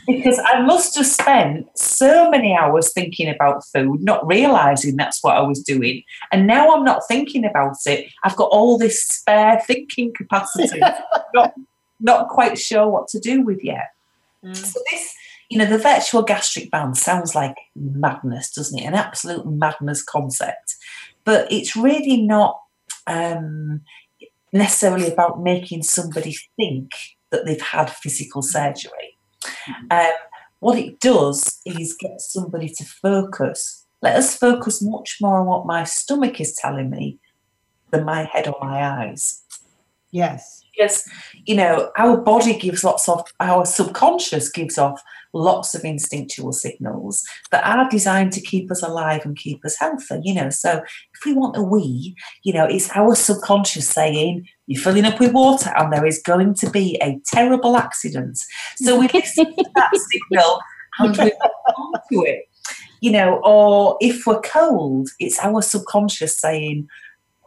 [0.06, 5.36] because I must have spent so many hours thinking about food, not realizing that's what
[5.36, 6.02] I was doing.
[6.32, 8.10] And now I'm not thinking about it.
[8.22, 10.80] I've got all this spare thinking capacity,
[11.34, 11.54] not,
[12.00, 13.88] not quite sure what to do with yet.
[14.45, 14.57] Mm.
[14.57, 15.14] So, this,
[15.51, 18.84] you know, the virtual gastric band sounds like madness, doesn't it?
[18.84, 20.76] An absolute madness concept.
[21.24, 22.61] But it's really not.
[23.07, 23.82] Um,
[24.53, 26.91] necessarily about making somebody think
[27.30, 29.16] that they've had physical surgery.
[29.91, 30.11] Um,
[30.61, 33.86] what it does is get somebody to focus.
[34.03, 37.18] Let us focus much more on what my stomach is telling me
[37.91, 39.43] than my head or my eyes.
[40.11, 40.57] Yes.
[40.78, 41.04] Because,
[41.44, 45.02] you know, our body gives lots of, our subconscious gives off
[45.32, 50.20] lots of instinctual signals that are designed to keep us alive and keep us healthy,
[50.22, 50.50] you know.
[50.50, 50.80] So
[51.14, 55.32] if we want a wee, you know, it's our subconscious saying, you're filling up with
[55.32, 58.38] water and there is going to be a terrible accident.
[58.76, 60.60] So we listen to that signal
[60.98, 62.44] and we on to it.
[63.00, 66.88] You know, or if we're cold, it's our subconscious saying,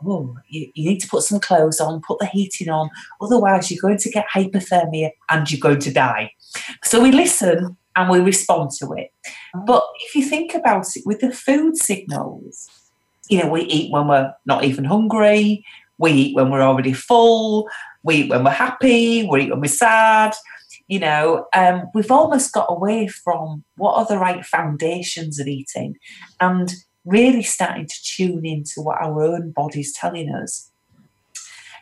[0.06, 2.90] oh, you, you, need to put some clothes on, put the heating on,
[3.22, 6.32] otherwise you're going to get hypothermia and you're going to die.
[6.84, 9.12] So we listen and we respond to it.
[9.56, 9.66] Mm.
[9.66, 12.70] But if you think about it with the food signals,
[13.30, 15.64] you know, we eat when we're not even hungry,
[15.98, 17.70] we eat when we're already full,
[18.04, 20.34] we eat when we're happy, we eat when we're sad.
[20.88, 25.96] You know, um, we've almost got away from what are the right foundations of eating
[26.42, 26.74] and
[27.06, 30.70] really starting to tune into what our own body's telling us.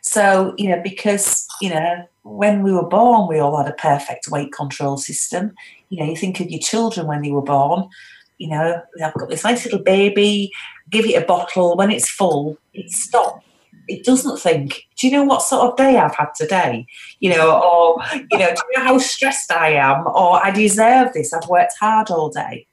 [0.01, 4.29] So, you know, because, you know, when we were born, we all had a perfect
[4.29, 5.53] weight control system.
[5.89, 7.89] You know, you think of your children when they were born,
[8.37, 10.51] you know, I've got this nice little baby,
[10.89, 13.45] give it a bottle, when it's full, it stops.
[13.89, 16.85] It doesn't think, do you know what sort of day I've had today?
[17.19, 20.05] You know, or, you know, do you know how stressed I am?
[20.05, 22.67] Or I deserve this, I've worked hard all day.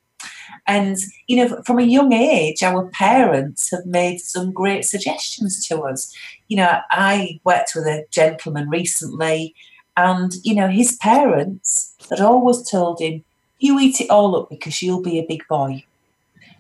[0.67, 0.97] And,
[1.29, 6.15] you know, from a young age, our parents have made some great suggestions to us.
[6.49, 9.55] You know, I worked with a gentleman recently,
[9.97, 13.25] and, you know, his parents had always told him,
[13.59, 15.85] you eat it all up because you'll be a big boy.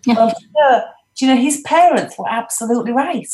[0.07, 0.33] well,
[1.17, 3.29] do you know, his parents were absolutely right.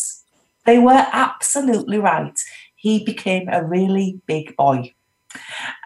[0.65, 2.39] They were absolutely right.
[2.77, 4.95] He became a really big boy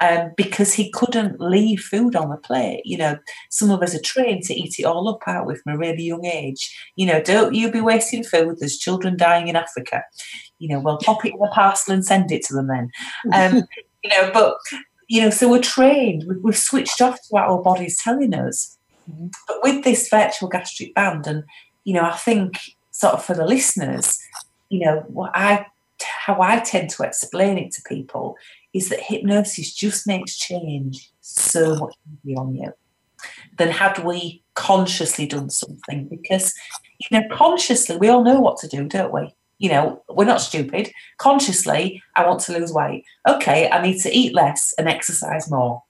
[0.00, 2.82] um, because he couldn't leave food on the plate.
[2.84, 3.18] You know,
[3.50, 6.02] some of us are trained to eat it all up, aren't we, from a really
[6.02, 6.74] young age?
[6.96, 8.56] You know, don't you be wasting food.
[8.58, 10.02] There's children dying in Africa.
[10.58, 12.90] You know, well, pop it in a parcel and send it to them then.
[13.32, 13.62] Um,
[14.04, 14.56] you know, but,
[15.08, 16.24] you know, so we're trained.
[16.28, 18.76] We've, we've switched off to what our body's telling us.
[19.10, 19.28] Mm-hmm.
[19.46, 21.44] But with this virtual gastric band, and,
[21.84, 22.58] you know, I think
[22.90, 24.18] sort of for the listeners,
[24.68, 25.66] you know, what I
[26.02, 28.36] how I tend to explain it to people
[28.76, 32.72] is that hypnosis just makes change so much easier on you
[33.58, 36.06] than had we consciously done something.
[36.08, 36.54] Because,
[36.98, 39.34] you know, consciously, we all know what to do, don't we?
[39.58, 40.92] You know, we're not stupid.
[41.18, 43.04] Consciously, I want to lose weight.
[43.26, 45.82] Okay, I need to eat less and exercise more.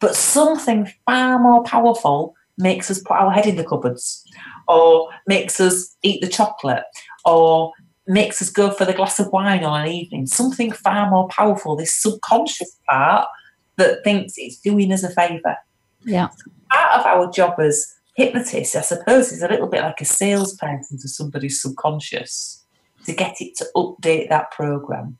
[0.00, 4.24] But something far more powerful makes us put our head in the cupboards
[4.66, 6.84] or makes us eat the chocolate
[7.24, 7.72] or
[8.06, 10.26] makes us go for the glass of wine on an evening.
[10.26, 13.28] Something far more powerful, this subconscious part
[13.76, 15.56] that thinks it's doing us a favour.
[16.04, 16.28] Yeah.
[16.70, 20.98] Part of our job as hypnotists, I suppose, is a little bit like a salesperson
[20.98, 22.64] to somebody's subconscious
[23.04, 25.18] to get it to update that program.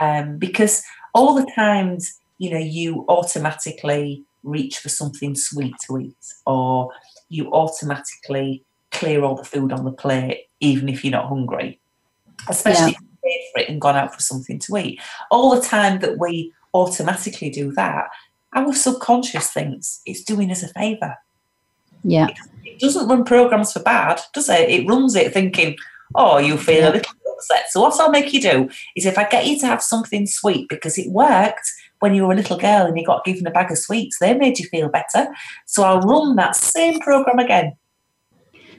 [0.00, 0.82] Um, because
[1.14, 6.16] all the times, you know, you automatically reach for something sweet to eat,
[6.46, 6.90] or
[7.28, 11.80] you automatically clear all the food on the plate, even if you're not hungry
[12.48, 12.98] especially yeah.
[12.98, 15.00] if paid for it and gone out for something to eat.
[15.30, 18.08] All the time that we automatically do that,
[18.54, 21.16] our subconscious thinks it's doing us a favour.
[22.04, 22.28] Yeah.
[22.28, 24.68] It, it, doesn't run programs for bad, does it?
[24.68, 25.76] It runs it thinking,
[26.14, 26.90] oh, you feel yeah.
[26.90, 27.70] a little upset.
[27.70, 30.68] So what I'll make you do is if I get you to have something sweet
[30.68, 31.68] because it worked
[32.00, 34.34] when you were a little girl and you got given a bag of sweets, they
[34.34, 35.28] made you feel better.
[35.66, 37.76] So I'll run that same program again.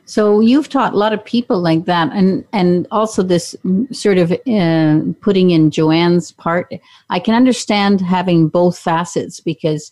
[0.09, 3.55] So you've taught a lot of people like that, and and also this
[3.91, 6.73] sort of uh, putting in Joanne's part.
[7.11, 9.91] I can understand having both facets because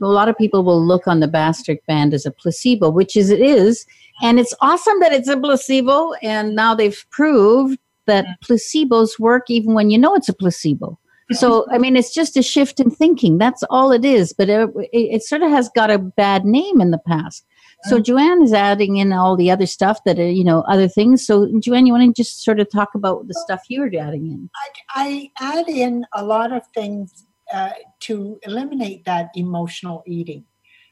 [0.00, 3.28] a lot of people will look on the gastric band as a placebo, which is
[3.28, 3.84] it is,
[4.22, 6.14] and it's awesome that it's a placebo.
[6.22, 10.98] And now they've proved that placebos work even when you know it's a placebo.
[11.32, 13.36] So, I mean, it's just a shift in thinking.
[13.36, 14.32] That's all it is.
[14.32, 17.44] But it, it, it sort of has got a bad name in the past.
[17.84, 21.24] So, Joanne is adding in all the other stuff that, are, you know, other things.
[21.24, 24.50] So, Joanne, you want to just sort of talk about the stuff you're adding in?
[24.94, 27.70] I, I add in a lot of things uh,
[28.00, 30.44] to eliminate that emotional eating.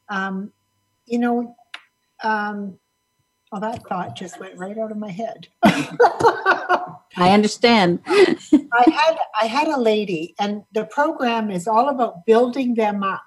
[0.09, 0.53] Um,
[1.07, 1.57] you know,
[2.23, 2.79] um,
[3.51, 5.49] well, that thought just went right out of my head.
[5.63, 8.01] I understand.
[8.07, 13.23] I had I had a lady, and the program is all about building them up.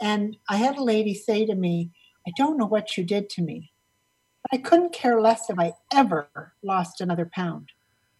[0.00, 1.90] And I had a lady say to me,
[2.26, 3.72] "I don't know what you did to me,
[4.42, 6.28] but I couldn't care less if I ever
[6.62, 7.70] lost another pound."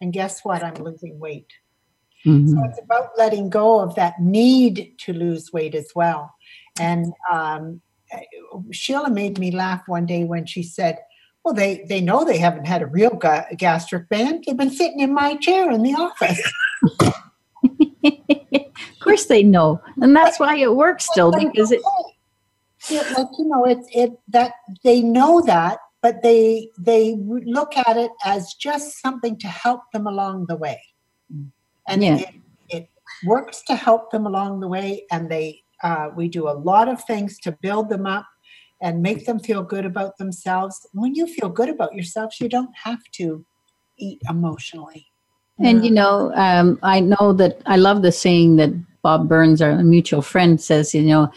[0.01, 0.65] And guess what?
[0.65, 1.53] I'm losing weight.
[2.27, 2.49] Mm-hmm.
[2.49, 6.35] So it's about letting go of that need to lose weight as well.
[6.79, 7.81] And um,
[8.71, 10.99] Sheila made me laugh one day when she said,
[11.45, 14.45] well, they, they know they haven't had a real ga- gastric band.
[14.47, 16.41] They've been sitting in my chair in the office.
[18.05, 19.81] of course they know.
[20.01, 21.81] And that's why it works still because it,
[22.91, 24.53] it like you know it's it that
[24.85, 30.07] they know that but they they look at it as just something to help them
[30.07, 30.81] along the way
[31.89, 32.17] and yeah.
[32.17, 32.35] it,
[32.69, 32.89] it
[33.25, 37.03] works to help them along the way and they uh, we do a lot of
[37.05, 38.27] things to build them up
[38.81, 40.87] and make them feel good about themselves.
[40.93, 43.45] When you feel good about yourselves, you don't have to
[43.99, 45.07] eat emotionally.
[45.59, 48.71] And you know, um, I know that I love the saying that
[49.03, 51.31] Bob Burns, our mutual friend, says, you know,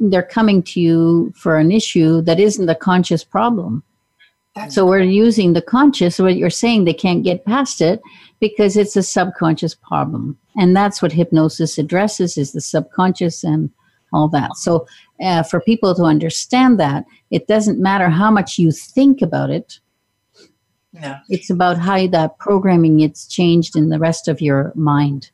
[0.00, 3.82] they're coming to you for an issue that isn't a conscious problem.
[4.56, 8.00] That's so we're using the conscious, what you're saying, they can't get past it
[8.40, 10.38] because it's a subconscious problem.
[10.56, 13.70] And that's what hypnosis addresses is the subconscious and
[14.12, 14.56] all that.
[14.56, 14.86] So,
[15.20, 19.78] uh, for people to understand that, it doesn't matter how much you think about it.
[20.92, 21.16] No.
[21.28, 25.30] It's about how that programming gets changed in the rest of your mind.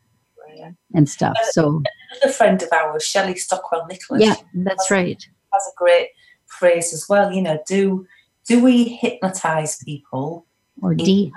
[0.95, 1.37] And stuff.
[1.41, 4.23] Uh, so, another friend of ours, Shelley Stockwell Nicholas.
[4.23, 5.29] Yeah, that's has, right.
[5.53, 6.09] Has a great
[6.47, 7.33] phrase as well.
[7.33, 8.07] You know, do
[8.47, 10.47] do we hypnotize people
[10.81, 11.33] or in,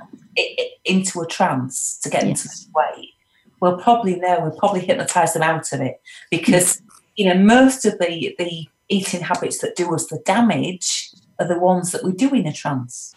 [0.85, 2.43] into a trance to get yes.
[2.43, 3.09] into the way?
[3.61, 4.39] Well, probably no.
[4.39, 6.81] We probably hypnotize them out of it because
[7.15, 11.59] you know, most of the, the eating habits that do us the damage are the
[11.59, 13.13] ones that we do in a trance.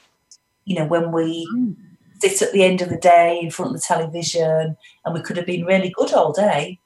[0.65, 1.77] You know, when we mm.
[2.21, 5.37] Sit at the end of the day in front of the television and we could
[5.37, 6.79] have been really good all day,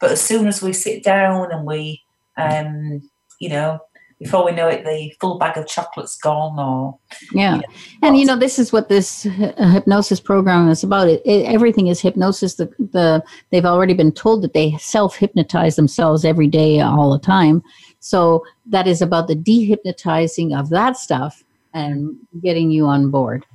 [0.00, 2.02] but as soon as we sit down and we,
[2.36, 3.80] um, you know,
[4.20, 6.58] before we know it, the full bag of chocolate's gone.
[6.58, 6.98] Or
[7.32, 7.66] yeah, you know,
[8.02, 11.08] and you know this is what this hypnosis program is about.
[11.08, 12.56] It, it, everything is hypnosis.
[12.56, 17.18] The the they've already been told that they self hypnotize themselves every day, all the
[17.18, 17.62] time.
[18.00, 23.46] So that is about the dehypnotizing of that stuff and getting you on board.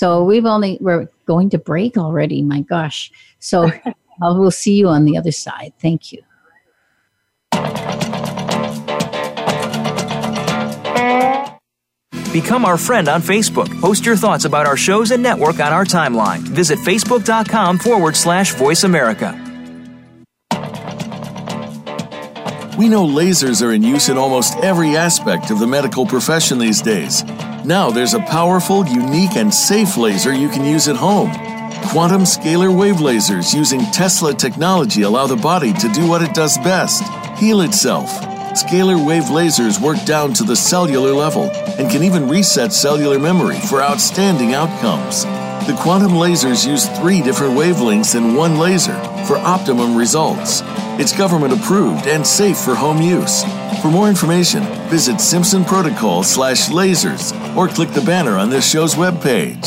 [0.00, 2.40] So we've only we're going to break already.
[2.40, 3.12] My gosh.
[3.38, 3.70] So
[4.22, 5.74] I will see you on the other side.
[5.78, 6.22] Thank you.
[12.32, 13.68] Become our friend on Facebook.
[13.82, 16.38] Post your thoughts about our shows and network on our timeline.
[16.48, 19.38] Visit facebook.com forward slash voice America.
[22.78, 26.80] We know lasers are in use in almost every aspect of the medical profession these
[26.80, 27.22] days.
[27.64, 31.30] Now there's a powerful, unique, and safe laser you can use at home.
[31.90, 36.58] Quantum scalar wave lasers using Tesla technology allow the body to do what it does
[36.58, 37.02] best
[37.38, 38.10] heal itself
[38.52, 41.44] Scalar wave lasers work down to the cellular level
[41.78, 45.24] and can even reset cellular memory for outstanding outcomes.
[45.66, 48.94] The quantum lasers use three different wavelengths in one laser
[49.26, 50.62] for optimum results.
[50.98, 53.44] It's government approved and safe for home use.
[53.82, 58.94] For more information, visit Simpson Protocol slash lasers or click the banner on this show's
[58.94, 59.66] webpage.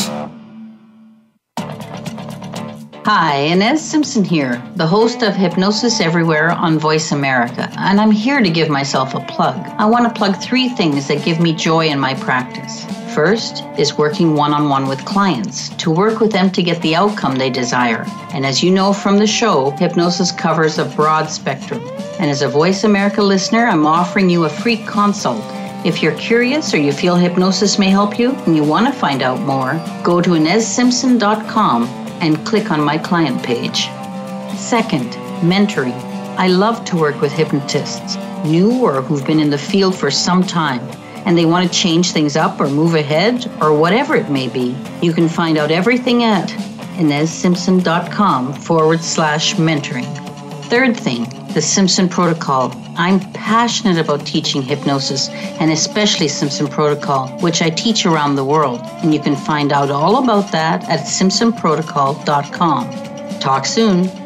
[3.06, 8.41] Hi, Inez Simpson here, the host of Hypnosis Everywhere on Voice America, and I'm here
[8.41, 9.58] to give myself a plug.
[9.78, 12.86] I want to plug three things that give me joy in my practice.
[13.14, 16.95] First is working one on one with clients to work with them to get the
[16.95, 18.05] outcome they desire.
[18.34, 21.84] And as you know from the show, hypnosis covers a broad spectrum.
[22.20, 25.43] And as a Voice America listener, I'm offering you a free consult.
[25.86, 29.22] If you're curious or you feel hypnosis may help you and you want to find
[29.22, 31.84] out more, go to InezSimpson.com
[32.20, 33.89] and click on my client page.
[34.57, 35.11] Second,
[35.43, 35.99] mentoring.
[36.39, 40.41] I love to work with hypnotists, new or who've been in the field for some
[40.41, 40.82] time,
[41.26, 44.76] and they want to change things up or move ahead or whatever it may be.
[45.01, 46.49] You can find out everything at
[46.97, 50.05] inezsimpson.com forward slash mentoring.
[50.65, 52.74] Third thing, the Simpson Protocol.
[52.95, 58.82] I'm passionate about teaching hypnosis and especially Simpson Protocol, which I teach around the world.
[58.84, 63.39] And you can find out all about that at simpsonprotocol.com.
[63.39, 64.22] Talk soon.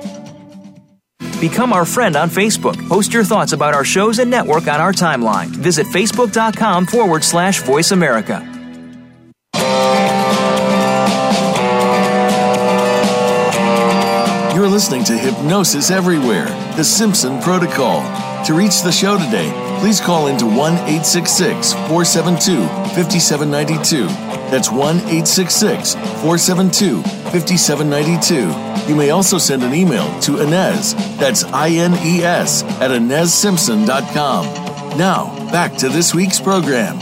[1.40, 2.76] Become our friend on Facebook.
[2.90, 5.48] Post your thoughts about our shows and network on our timeline.
[5.48, 8.44] Visit facebook.com forward slash voice America.
[14.56, 18.02] You're listening to Hypnosis Everywhere, The Simpson Protocol.
[18.46, 22.66] To reach the show today, please call into 1 866 472
[22.96, 24.08] 5792.
[24.50, 28.90] That's 1 866 472 5792.
[28.90, 34.98] You may also send an email to Inez, that's I N E S, at InezSimpson.com.
[34.98, 36.98] Now, back to this week's program.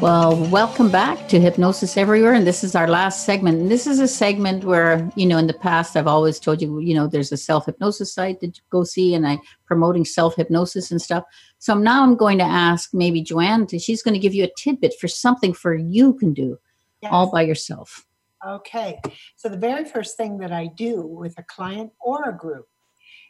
[0.00, 2.34] Well, welcome back to Hypnosis Everywhere.
[2.34, 3.60] And this is our last segment.
[3.60, 6.78] And this is a segment where, you know, in the past, I've always told you,
[6.80, 10.36] you know, there's a self hypnosis site that you go see, and I promoting self
[10.36, 11.24] hypnosis and stuff.
[11.58, 14.50] So now I'm going to ask maybe Joanne, to, she's going to give you a
[14.58, 16.58] tidbit for something for you can do
[17.00, 17.12] Yes.
[17.12, 18.04] all by yourself.
[18.46, 19.00] Okay.
[19.36, 22.66] So the very first thing that I do with a client or a group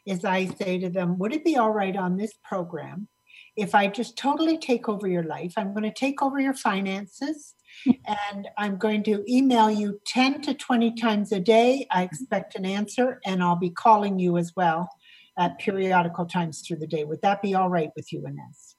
[0.05, 3.07] is I say to them, Would it be all right on this program
[3.55, 5.53] if I just totally take over your life?
[5.57, 7.55] I'm going to take over your finances
[7.85, 11.87] and I'm going to email you 10 to 20 times a day.
[11.91, 14.89] I expect an answer and I'll be calling you as well
[15.37, 17.03] at periodical times through the day.
[17.03, 18.75] Would that be all right with you, Inez?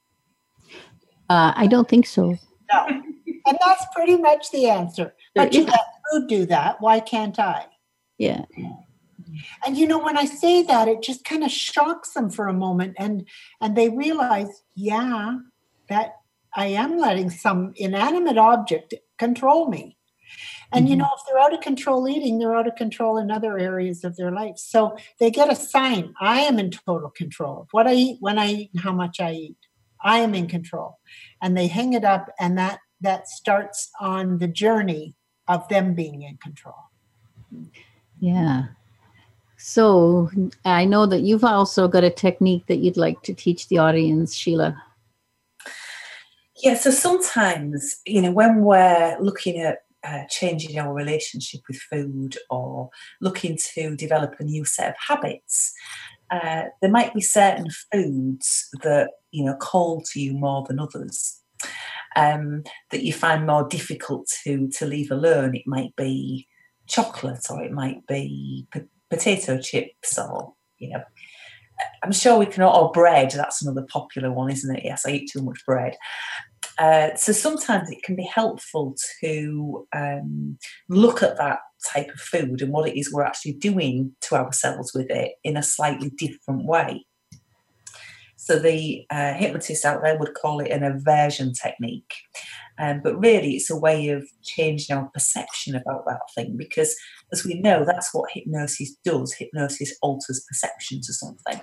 [1.28, 2.36] Uh, I don't think so.
[2.72, 2.86] No.
[2.86, 5.14] and that's pretty much the answer.
[5.34, 5.66] But you
[6.10, 6.80] Food do that.
[6.80, 7.66] Why can't I?
[8.18, 8.44] Yeah.
[9.66, 12.52] And you know, when I say that, it just kind of shocks them for a
[12.52, 13.26] moment, and
[13.60, 15.38] and they realize, yeah,
[15.88, 16.16] that
[16.54, 19.96] I am letting some inanimate object control me.
[20.72, 21.02] And you mm-hmm.
[21.02, 24.16] know, if they're out of control eating, they're out of control in other areas of
[24.16, 24.58] their life.
[24.58, 28.38] So they get a sign: I am in total control of what I eat, when
[28.38, 29.58] I eat, and how much I eat.
[30.02, 30.98] I am in control,
[31.42, 35.14] and they hang it up, and that that starts on the journey
[35.48, 36.76] of them being in control.
[38.20, 38.64] Yeah.
[39.56, 40.30] So
[40.64, 44.34] I know that you've also got a technique that you'd like to teach the audience,
[44.34, 44.82] Sheila.
[46.62, 52.36] Yeah, so sometimes, you know, when we're looking at uh, changing our relationship with food
[52.48, 52.90] or
[53.20, 55.74] looking to develop a new set of habits,
[56.30, 61.42] uh, there might be certain foods that, you know, call to you more than others.
[62.16, 65.54] Um, that you find more difficult to to leave alone.
[65.54, 66.48] It might be
[66.86, 71.02] chocolate, or it might be po- potato chips, or you know,
[72.02, 72.62] I'm sure we can.
[72.62, 73.32] Or bread.
[73.32, 74.84] That's another popular one, isn't it?
[74.84, 75.96] Yes, I eat too much bread.
[76.78, 80.58] Uh, so sometimes it can be helpful to um,
[80.88, 81.60] look at that
[81.92, 85.56] type of food and what it is we're actually doing to ourselves with it in
[85.56, 87.04] a slightly different way.
[88.36, 92.12] So the uh, hypnotists out there would call it an aversion technique.
[92.78, 96.94] Um, but really, it's a way of changing our perception about that thing because,
[97.32, 99.32] as we know, that's what hypnosis does.
[99.32, 101.62] Hypnosis alters perception to something.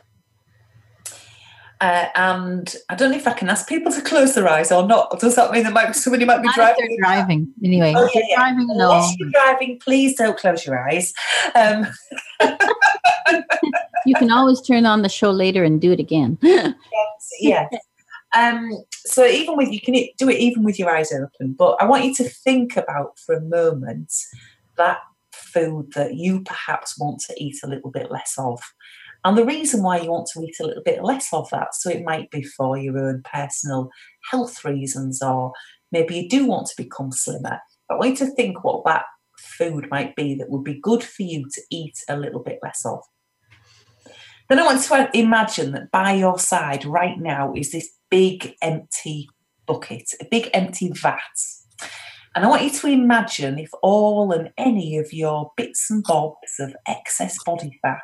[1.80, 4.88] Uh, and I don't know if I can ask people to close their eyes or
[4.88, 5.19] not.
[5.19, 6.97] Does that mean there might be somebody might be driving?
[6.99, 7.53] driving.
[7.63, 8.36] Anyway, Oh, if yeah, you're yeah.
[8.38, 8.91] driving, no.
[8.91, 11.13] Unless you're driving, please don't close your eyes.
[11.55, 11.86] Um,
[14.06, 16.38] You can always turn on the show later and do it again.
[17.39, 17.74] yes.
[18.36, 21.86] Um, so even with you can do it even with your eyes open, but I
[21.86, 24.12] want you to think about for a moment
[24.78, 24.99] that
[25.32, 28.60] food that you perhaps want to eat a little bit less of.
[29.26, 31.89] And the reason why you want to eat a little bit less of that, so
[31.89, 33.89] it might be for your own personal
[34.30, 35.54] health reasons, or
[35.91, 37.60] maybe you do want to become slimmer.
[37.89, 39.06] I want you to think what that
[39.38, 42.86] food might be that would be good for you to eat a little bit less
[42.86, 42.99] of.
[44.50, 49.30] Then I want to imagine that by your side right now is this big empty
[49.66, 51.20] bucket, a big empty vat.
[52.36, 56.60] And I want you to imagine if all and any of your bits and bobs
[56.60, 58.02] of excess body fat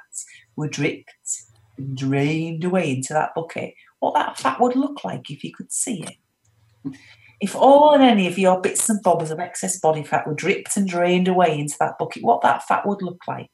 [0.56, 1.44] were dripped
[1.78, 5.72] and drained away into that bucket, what that fat would look like if you could
[5.72, 6.96] see it.
[7.42, 10.76] If all and any of your bits and bobs of excess body fat were dripped
[10.76, 13.50] and drained away into that bucket, what that fat would look like.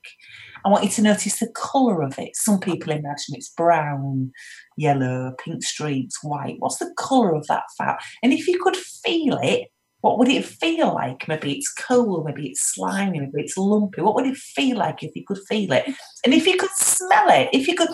[0.66, 2.36] I want you to notice the colour of it.
[2.36, 4.32] Some people imagine it's brown,
[4.76, 6.56] yellow, pink streaks, white.
[6.58, 8.00] What's the colour of that fat?
[8.24, 9.70] And if you could feel it,
[10.06, 11.28] What would it feel like?
[11.28, 14.04] Maybe it's cold, maybe it's slimy, maybe it's lumpy.
[14.04, 15.84] What would it feel like if you could feel it?
[16.24, 17.90] And if you could smell it, if you could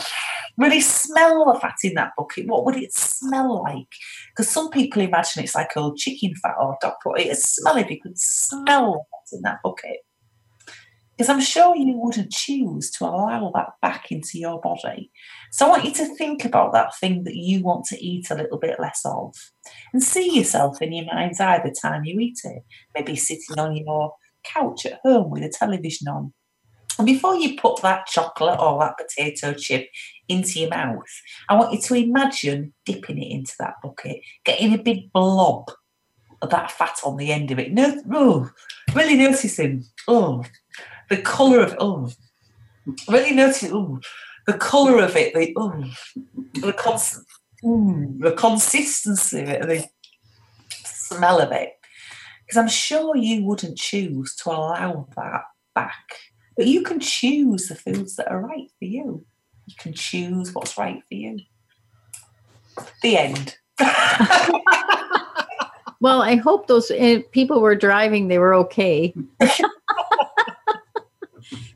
[0.57, 3.87] really smell the fat in that bucket, what would it smell like?
[4.29, 7.19] Because some people imagine it's like old chicken fat or dog fat.
[7.19, 9.97] It'd smell if you could smell the fat in that bucket.
[11.17, 15.11] Because I'm sure you wouldn't choose to allow that back into your body.
[15.51, 18.35] So I want you to think about that thing that you want to eat a
[18.35, 19.35] little bit less of
[19.93, 22.63] and see yourself in your mind's eye the time you eat it.
[22.95, 26.33] Maybe sitting on your couch at home with a television on.
[26.97, 29.89] And before you put that chocolate or that potato chip
[30.31, 31.03] into your mouth,
[31.49, 35.71] I want you to imagine dipping it into that bucket, getting a big blob
[36.41, 37.71] of that fat on the end of it.
[37.71, 38.49] No, oh,
[38.95, 39.83] really noticing.
[40.07, 40.43] Oh,
[41.09, 42.09] the colour of oh,
[43.09, 43.99] really noticing, oh,
[44.47, 45.83] the colour of it, the oh,
[46.53, 47.23] the cons-
[47.63, 49.85] mm, the consistency of it,
[50.71, 51.73] the smell of it.
[52.45, 56.15] Because I'm sure you wouldn't choose to allow that back,
[56.57, 59.25] but you can choose the foods that are right for you.
[59.71, 61.39] You can choose what's right for you.
[63.01, 63.57] The end.
[66.01, 69.13] well, I hope those uh, people were driving; they were okay.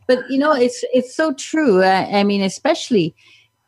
[0.07, 3.15] but you know it's it's so true I, I, mean especially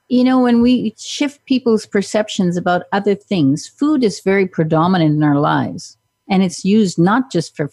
[0.08, 5.24] you know when we shift people's perceptions about other things food is very predominant in
[5.24, 5.98] our lives
[6.30, 7.70] and it's used not just for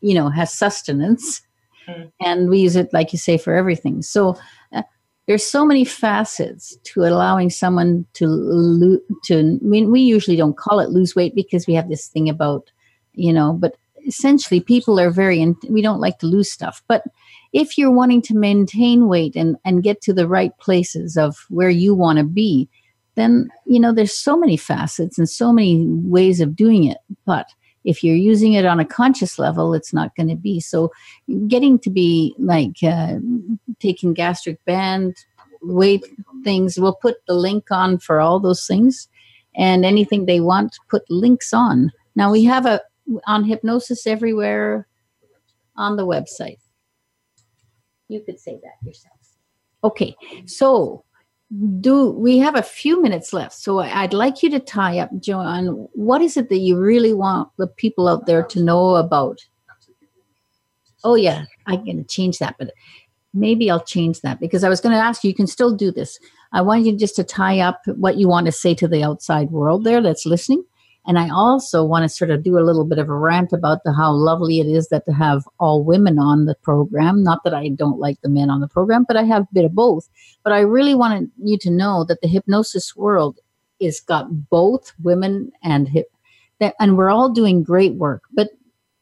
[0.00, 1.42] you know has sustenance
[1.86, 2.10] mm.
[2.20, 4.36] and we use it like you say for everything so
[4.72, 4.82] uh,
[5.26, 10.56] there's so many facets to allowing someone to lose to I mean we usually don't
[10.56, 12.70] call it lose weight because we have this thing about
[13.12, 17.04] you know but essentially people are very we don't like to lose stuff but
[17.52, 21.70] if you're wanting to maintain weight and, and get to the right places of where
[21.70, 22.68] you want to be,
[23.14, 26.98] then, you know, there's so many facets and so many ways of doing it.
[27.26, 27.46] But
[27.84, 30.60] if you're using it on a conscious level, it's not going to be.
[30.60, 30.92] So,
[31.48, 33.16] getting to be like uh,
[33.80, 35.16] taking gastric band,
[35.62, 36.04] weight
[36.44, 39.08] things, we'll put the link on for all those things.
[39.54, 41.92] And anything they want, put links on.
[42.16, 42.80] Now, we have a
[43.26, 44.86] on hypnosis everywhere
[45.76, 46.58] on the website.
[48.08, 49.16] You could say that yourself.
[49.84, 50.14] Okay,
[50.46, 51.04] so
[51.80, 53.54] do we have a few minutes left?
[53.54, 55.66] So I'd like you to tie up, Joanne.
[55.92, 59.38] What is it that you really want the people out there to know about?
[61.04, 62.72] Oh yeah, going to change that, but
[63.34, 65.28] maybe I'll change that because I was going to ask you.
[65.28, 66.18] You can still do this.
[66.52, 69.50] I want you just to tie up what you want to say to the outside
[69.50, 70.64] world there that's listening,
[71.06, 73.82] and I also want to sort of do a little bit of a rant about
[73.84, 77.24] the how lovely it is that to have all women on the program.
[77.24, 79.64] Not that I don't like the men on the program, but I have a bit
[79.64, 80.08] of both.
[80.44, 83.40] But I really wanted you to know that the hypnosis world
[83.80, 86.06] is got both women and hip
[86.60, 88.22] that and we're all doing great work.
[88.32, 88.50] But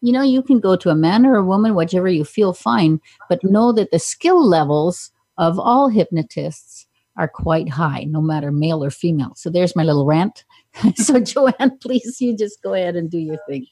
[0.00, 3.00] you know, you can go to a man or a woman, whichever you feel fine,
[3.28, 6.86] but know that the skill levels of all hypnotists
[7.16, 9.34] are quite high, no matter male or female.
[9.36, 10.44] So there's my little rant.
[10.96, 13.66] so, Joanne, please, you just go ahead and do your thing.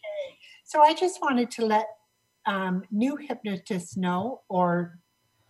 [0.64, 1.86] So, I just wanted to let
[2.46, 4.98] um, new hypnotists know, or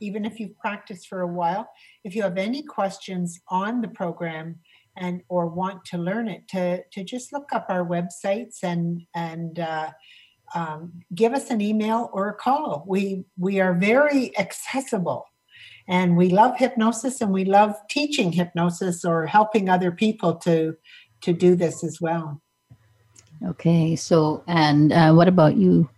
[0.01, 1.69] even if you've practiced for a while,
[2.05, 4.57] if you have any questions on the program
[4.97, 9.59] and or want to learn it, to to just look up our websites and and
[9.59, 9.91] uh,
[10.55, 12.85] um, give us an email or a call.
[12.87, 15.25] We we are very accessible
[15.89, 20.77] and we love hypnosis and we love teaching hypnosis or helping other people to
[21.23, 22.41] to do this as well.
[23.47, 25.89] Okay, so and uh, what about you,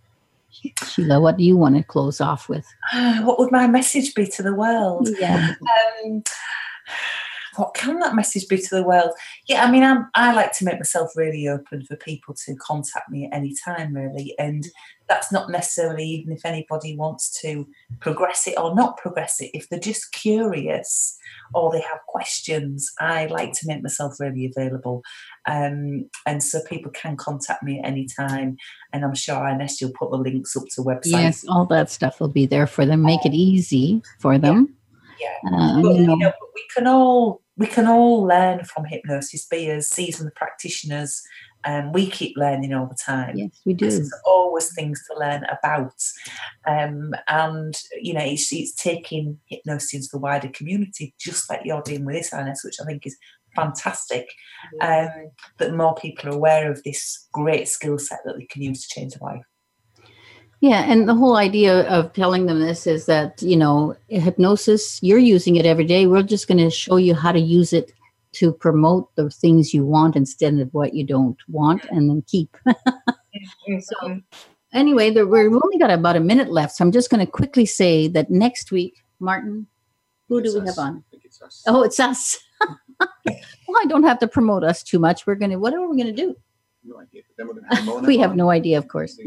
[0.85, 1.19] Sheila?
[1.19, 2.65] What do you want to close off with?
[3.21, 5.09] what would my message be to the world?
[5.19, 5.55] Yeah.
[6.05, 6.23] Um,
[7.55, 9.11] what can that message be to the world?
[9.47, 13.09] Yeah, I mean, I'm, I like to make myself really open for people to contact
[13.09, 14.33] me at any time, really.
[14.39, 14.65] And
[15.09, 17.67] that's not necessarily even if anybody wants to
[17.99, 19.51] progress it or not progress it.
[19.53, 21.17] If they're just curious
[21.53, 25.01] or they have questions, I like to make myself really available.
[25.45, 28.55] Um, and so people can contact me at any time.
[28.93, 31.11] And I'm sure Inez, you'll put the links up to websites.
[31.11, 33.01] Yes, all that stuff will be there for them.
[33.01, 34.69] Make it easy for them.
[34.69, 34.75] Yeah.
[35.51, 39.89] Um, but, you know, we can all we can all learn from hypnosis, be as
[39.89, 41.21] seasoned practitioners
[41.63, 43.37] um, we keep learning all the time.
[43.37, 43.89] Yes, we do.
[43.89, 45.93] There's always things to learn about.
[46.67, 51.81] Um, and, you know, it's, it's taking hypnosis into the wider community, just like you're
[51.81, 53.17] doing with this, Inez, which I think is
[53.55, 54.27] fantastic.
[54.81, 58.87] Um, that more people are aware of this great skill set that they can use
[58.87, 59.45] to change their life.
[60.61, 65.17] Yeah, and the whole idea of telling them this is that, you know, hypnosis, you're
[65.17, 66.05] using it every day.
[66.05, 67.91] We're just going to show you how to use it
[68.33, 72.55] to promote the things you want instead of what you don't want and then keep.
[73.79, 74.21] so
[74.71, 77.65] anyway, there, we've only got about a minute left, so I'm just going to quickly
[77.65, 79.65] say that next week, Martin,
[80.29, 81.03] who do we have on?
[81.65, 82.37] Oh, it's us.
[82.99, 85.25] well, I don't have to promote us too much.
[85.25, 86.35] We're going to, what are we going to do?
[86.83, 87.21] No idea.
[87.27, 88.37] But then we're gonna have Mona We have on.
[88.37, 89.19] no idea, of course.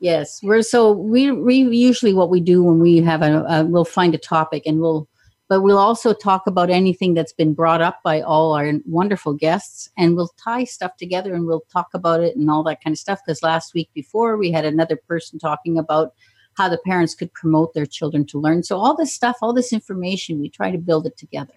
[0.00, 3.84] Yes, we're so we we usually what we do when we have a, a we'll
[3.84, 5.08] find a topic and we'll
[5.48, 9.90] but we'll also talk about anything that's been brought up by all our wonderful guests
[9.96, 12.98] and we'll tie stuff together and we'll talk about it and all that kind of
[12.98, 13.20] stuff.
[13.26, 16.12] Because last week before we had another person talking about
[16.58, 18.62] how the parents could promote their children to learn.
[18.62, 21.54] So all this stuff all this information we try to build it together.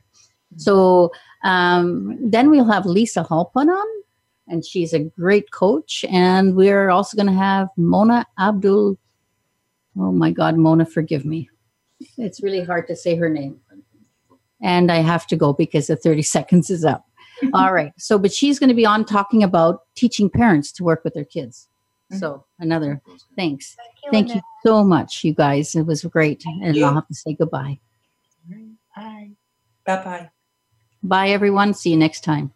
[0.58, 1.12] So
[1.44, 3.88] um, then we'll have lisa halpon on
[4.48, 6.06] and she's a great coach.
[6.10, 8.98] And we're also going to have Mona Abdul.
[9.98, 11.50] Oh my God, Mona, forgive me.
[12.18, 13.60] It's really hard to say her name.
[14.62, 17.06] And I have to go because the 30 seconds is up.
[17.54, 17.92] All right.
[17.98, 21.26] So, but she's going to be on talking about teaching parents to work with their
[21.26, 21.68] kids.
[22.12, 22.20] Mm-hmm.
[22.20, 23.02] So, another
[23.36, 23.76] thanks.
[24.12, 25.74] Thank you so much, you guys.
[25.74, 26.44] It was great.
[26.62, 26.86] And you.
[26.86, 27.80] I'll have to say goodbye.
[28.96, 29.32] Bye.
[29.86, 30.30] Bye bye.
[31.04, 31.74] Bye, everyone.
[31.74, 32.52] See you next time.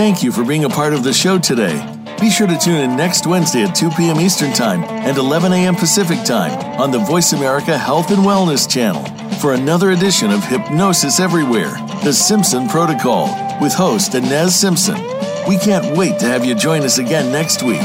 [0.00, 1.76] Thank you for being a part of the show today.
[2.18, 4.18] Be sure to tune in next Wednesday at 2 p.m.
[4.18, 5.76] Eastern Time and 11 a.m.
[5.76, 9.04] Pacific Time on the Voice America Health and Wellness channel
[9.40, 13.26] for another edition of Hypnosis Everywhere, The Simpson Protocol,
[13.60, 14.96] with host Inez Simpson.
[15.46, 17.82] We can't wait to have you join us again next week.